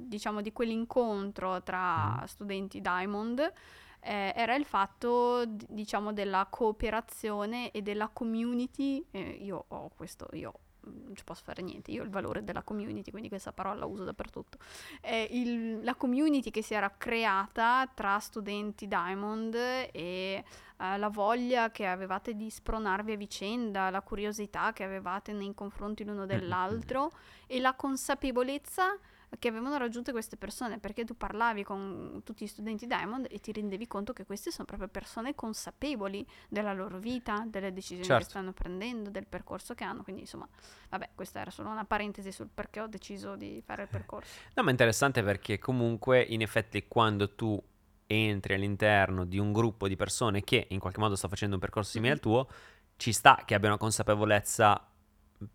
diciamo, 0.07 0.41
di 0.41 0.53
quell'incontro 0.53 1.63
tra 1.63 2.21
mm. 2.21 2.25
studenti 2.25 2.81
Diamond 2.81 3.53
eh, 4.01 4.33
era 4.35 4.55
il 4.55 4.65
fatto, 4.65 5.45
diciamo, 5.47 6.13
della 6.13 6.47
cooperazione 6.49 7.71
e 7.71 7.83
della 7.83 8.09
community. 8.13 9.05
Eh, 9.11 9.39
io 9.41 9.65
ho 9.69 9.91
questo, 9.95 10.29
io 10.33 10.53
non 10.89 11.15
ci 11.15 11.25
posso 11.25 11.43
fare 11.45 11.63
niente, 11.63 11.91
io 11.91 12.03
ho 12.03 12.05
il 12.05 12.11
valore 12.11 12.45
della 12.45 12.63
community, 12.63 13.11
quindi 13.11 13.29
questa 13.29 13.53
parola 13.53 13.81
la 13.81 13.87
uso 13.87 14.05
dappertutto. 14.05 14.59
È 15.01 15.29
il, 15.31 15.83
la 15.83 15.95
community 15.95 16.51
che 16.51 16.63
si 16.63 16.75
era 16.75 16.93
creata 16.97 17.89
tra 17.93 18.19
studenti 18.19 18.87
Diamond 18.87 19.55
e 19.55 20.45
uh, 20.79 20.97
la 20.97 21.09
voglia 21.09 21.71
che 21.71 21.87
avevate 21.87 22.35
di 22.35 22.51
spronarvi 22.51 23.13
a 23.13 23.17
vicenda, 23.17 23.91
la 23.91 24.03
curiosità 24.03 24.73
che 24.73 24.85
avevate 24.85 25.33
nei 25.33 25.55
confronti 25.55 26.05
l'uno 26.05 26.25
dell'altro 26.27 27.13
e 27.47 27.61
la 27.61 27.75
consapevolezza 27.75 28.97
che 29.39 29.49
avevano 29.49 29.77
raggiunto 29.77 30.13
queste 30.13 30.37
persone, 30.37 30.79
perché 30.79 31.05
tu 31.05 31.17
parlavi 31.17 31.63
con 31.63 32.23
tutti 32.25 32.45
gli 32.45 32.49
studenti 32.49 32.87
Diamond 32.87 33.27
e 33.31 33.41
ti 33.41 33.53
rendevi 33.53 33.87
conto 33.87 34.13
che 34.13 34.25
queste 34.25 34.51
sono 34.51 34.65
proprio 34.65 34.89
persone 34.89 35.35
consapevoli 35.35 36.27
della 36.49 36.73
loro 36.73 36.99
vita, 36.99 37.45
delle 37.47 37.73
decisioni 37.73 38.05
certo. 38.05 38.25
che 38.25 38.31
stanno 38.31 38.53
prendendo, 38.53 39.11
del 39.11 39.27
percorso 39.27 39.75
che 39.75 39.85
hanno. 39.85 40.03
Quindi, 40.03 40.23
insomma, 40.23 40.49
vabbè, 40.89 41.11
questa 41.15 41.41
era 41.41 41.51
solo 41.51 41.69
una 41.69 41.85
parentesi 41.85 42.33
sul 42.33 42.49
perché 42.53 42.81
ho 42.81 42.87
deciso 42.87 43.37
di 43.37 43.63
fare 43.65 43.83
il 43.83 43.89
percorso. 43.89 44.41
No, 44.55 44.63
ma 44.63 44.69
è 44.69 44.73
interessante 44.73 45.23
perché 45.23 45.59
comunque, 45.59 46.23
in 46.23 46.41
effetti, 46.41 46.87
quando 46.89 47.35
tu 47.35 47.63
entri 48.07 48.55
all'interno 48.55 49.25
di 49.25 49.39
un 49.39 49.53
gruppo 49.53 49.87
di 49.87 49.95
persone 49.95 50.43
che 50.43 50.67
in 50.71 50.79
qualche 50.79 50.99
modo 50.99 51.15
sta 51.15 51.29
facendo 51.29 51.57
un 51.57 51.61
percorso 51.61 51.91
simile 51.91 52.15
mm-hmm. 52.15 52.19
al 52.19 52.23
tuo, 52.23 52.49
ci 52.97 53.13
sta 53.13 53.43
che 53.45 53.55
abbia 53.55 53.69
una 53.69 53.79
consapevolezza 53.79 54.88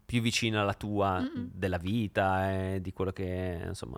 più 0.06 0.22
vicina 0.22 0.62
alla 0.62 0.74
tua 0.74 1.19
Mm-mm. 1.19 1.50
della 1.52 1.78
vita 1.78 2.52
e 2.52 2.82
di 2.82 2.93
quello 2.93 3.12
che 3.12 3.62
insomma 3.67 3.98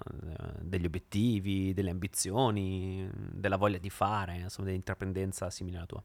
degli 0.59 0.85
obiettivi, 0.85 1.73
delle 1.73 1.91
ambizioni, 1.91 3.07
della 3.13 3.57
voglia 3.57 3.77
di 3.77 3.89
fare, 3.89 4.37
insomma 4.37 4.67
dell'intraprendenza 4.67 5.49
simile 5.49 5.77
alla 5.77 5.85
tua. 5.85 6.03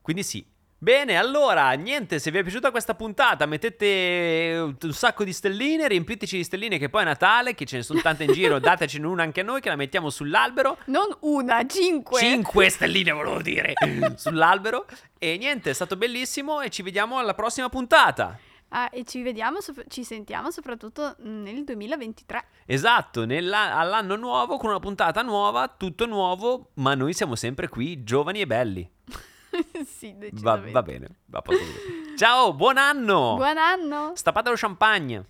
Quindi 0.00 0.22
sì. 0.22 0.44
Bene, 0.82 1.18
allora, 1.18 1.70
niente, 1.72 2.18
se 2.18 2.30
vi 2.30 2.38
è 2.38 2.42
piaciuta 2.42 2.70
questa 2.70 2.94
puntata 2.94 3.44
mettete 3.44 4.74
un 4.80 4.92
sacco 4.94 5.24
di 5.24 5.32
stelline, 5.34 5.86
riempiteci 5.86 6.38
di 6.38 6.42
stelline 6.42 6.78
che 6.78 6.88
poi 6.88 7.02
è 7.02 7.04
Natale, 7.04 7.54
che 7.54 7.66
ce 7.66 7.76
ne 7.76 7.82
sono 7.82 8.00
tante 8.00 8.24
in 8.24 8.32
giro, 8.32 8.56
datecene 8.60 9.06
una 9.06 9.22
anche 9.22 9.42
a 9.42 9.44
noi 9.44 9.60
che 9.60 9.68
la 9.68 9.76
mettiamo 9.76 10.08
sull'albero. 10.08 10.78
Non 10.86 11.14
una, 11.20 11.66
cinque. 11.66 12.20
Cinque 12.20 12.70
stelline 12.70 13.12
volevo 13.12 13.42
dire, 13.42 13.74
sull'albero. 14.16 14.86
E 15.18 15.36
niente, 15.36 15.68
è 15.68 15.74
stato 15.74 15.96
bellissimo 15.96 16.62
e 16.62 16.70
ci 16.70 16.80
vediamo 16.80 17.18
alla 17.18 17.34
prossima 17.34 17.68
puntata. 17.68 18.38
Ah, 18.72 18.88
e 18.92 19.04
ci 19.04 19.22
vediamo, 19.22 19.58
ci 19.88 20.04
sentiamo 20.04 20.50
soprattutto 20.50 21.16
nel 21.18 21.64
2023. 21.64 22.44
Esatto, 22.66 23.22
all'anno 23.22 24.16
nuovo 24.16 24.58
con 24.58 24.70
una 24.70 24.78
puntata 24.78 25.22
nuova, 25.22 25.68
tutto 25.68 26.06
nuovo, 26.06 26.70
ma 26.74 26.94
noi 26.94 27.12
siamo 27.12 27.34
sempre 27.34 27.68
qui, 27.68 28.04
giovani 28.04 28.40
e 28.40 28.46
belli. 28.46 28.88
sì, 29.84 30.16
decisamente. 30.16 30.70
Va, 30.70 30.80
va 30.80 30.82
bene, 30.82 31.08
va 31.26 31.42
Ciao, 32.16 32.54
buon 32.54 32.76
anno! 32.76 33.34
Buon 33.36 33.58
anno! 33.58 34.12
Stappate 34.14 34.50
lo 34.50 34.56
champagne. 34.56 35.24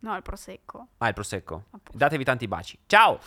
No, 0.00 0.14
il 0.16 0.22
prosecco. 0.22 0.88
Ah, 0.98 1.08
il 1.08 1.14
prosecco. 1.14 1.64
Appunto. 1.70 1.96
Datevi 1.96 2.24
tanti 2.24 2.46
baci. 2.46 2.78
Ciao! 2.86 3.18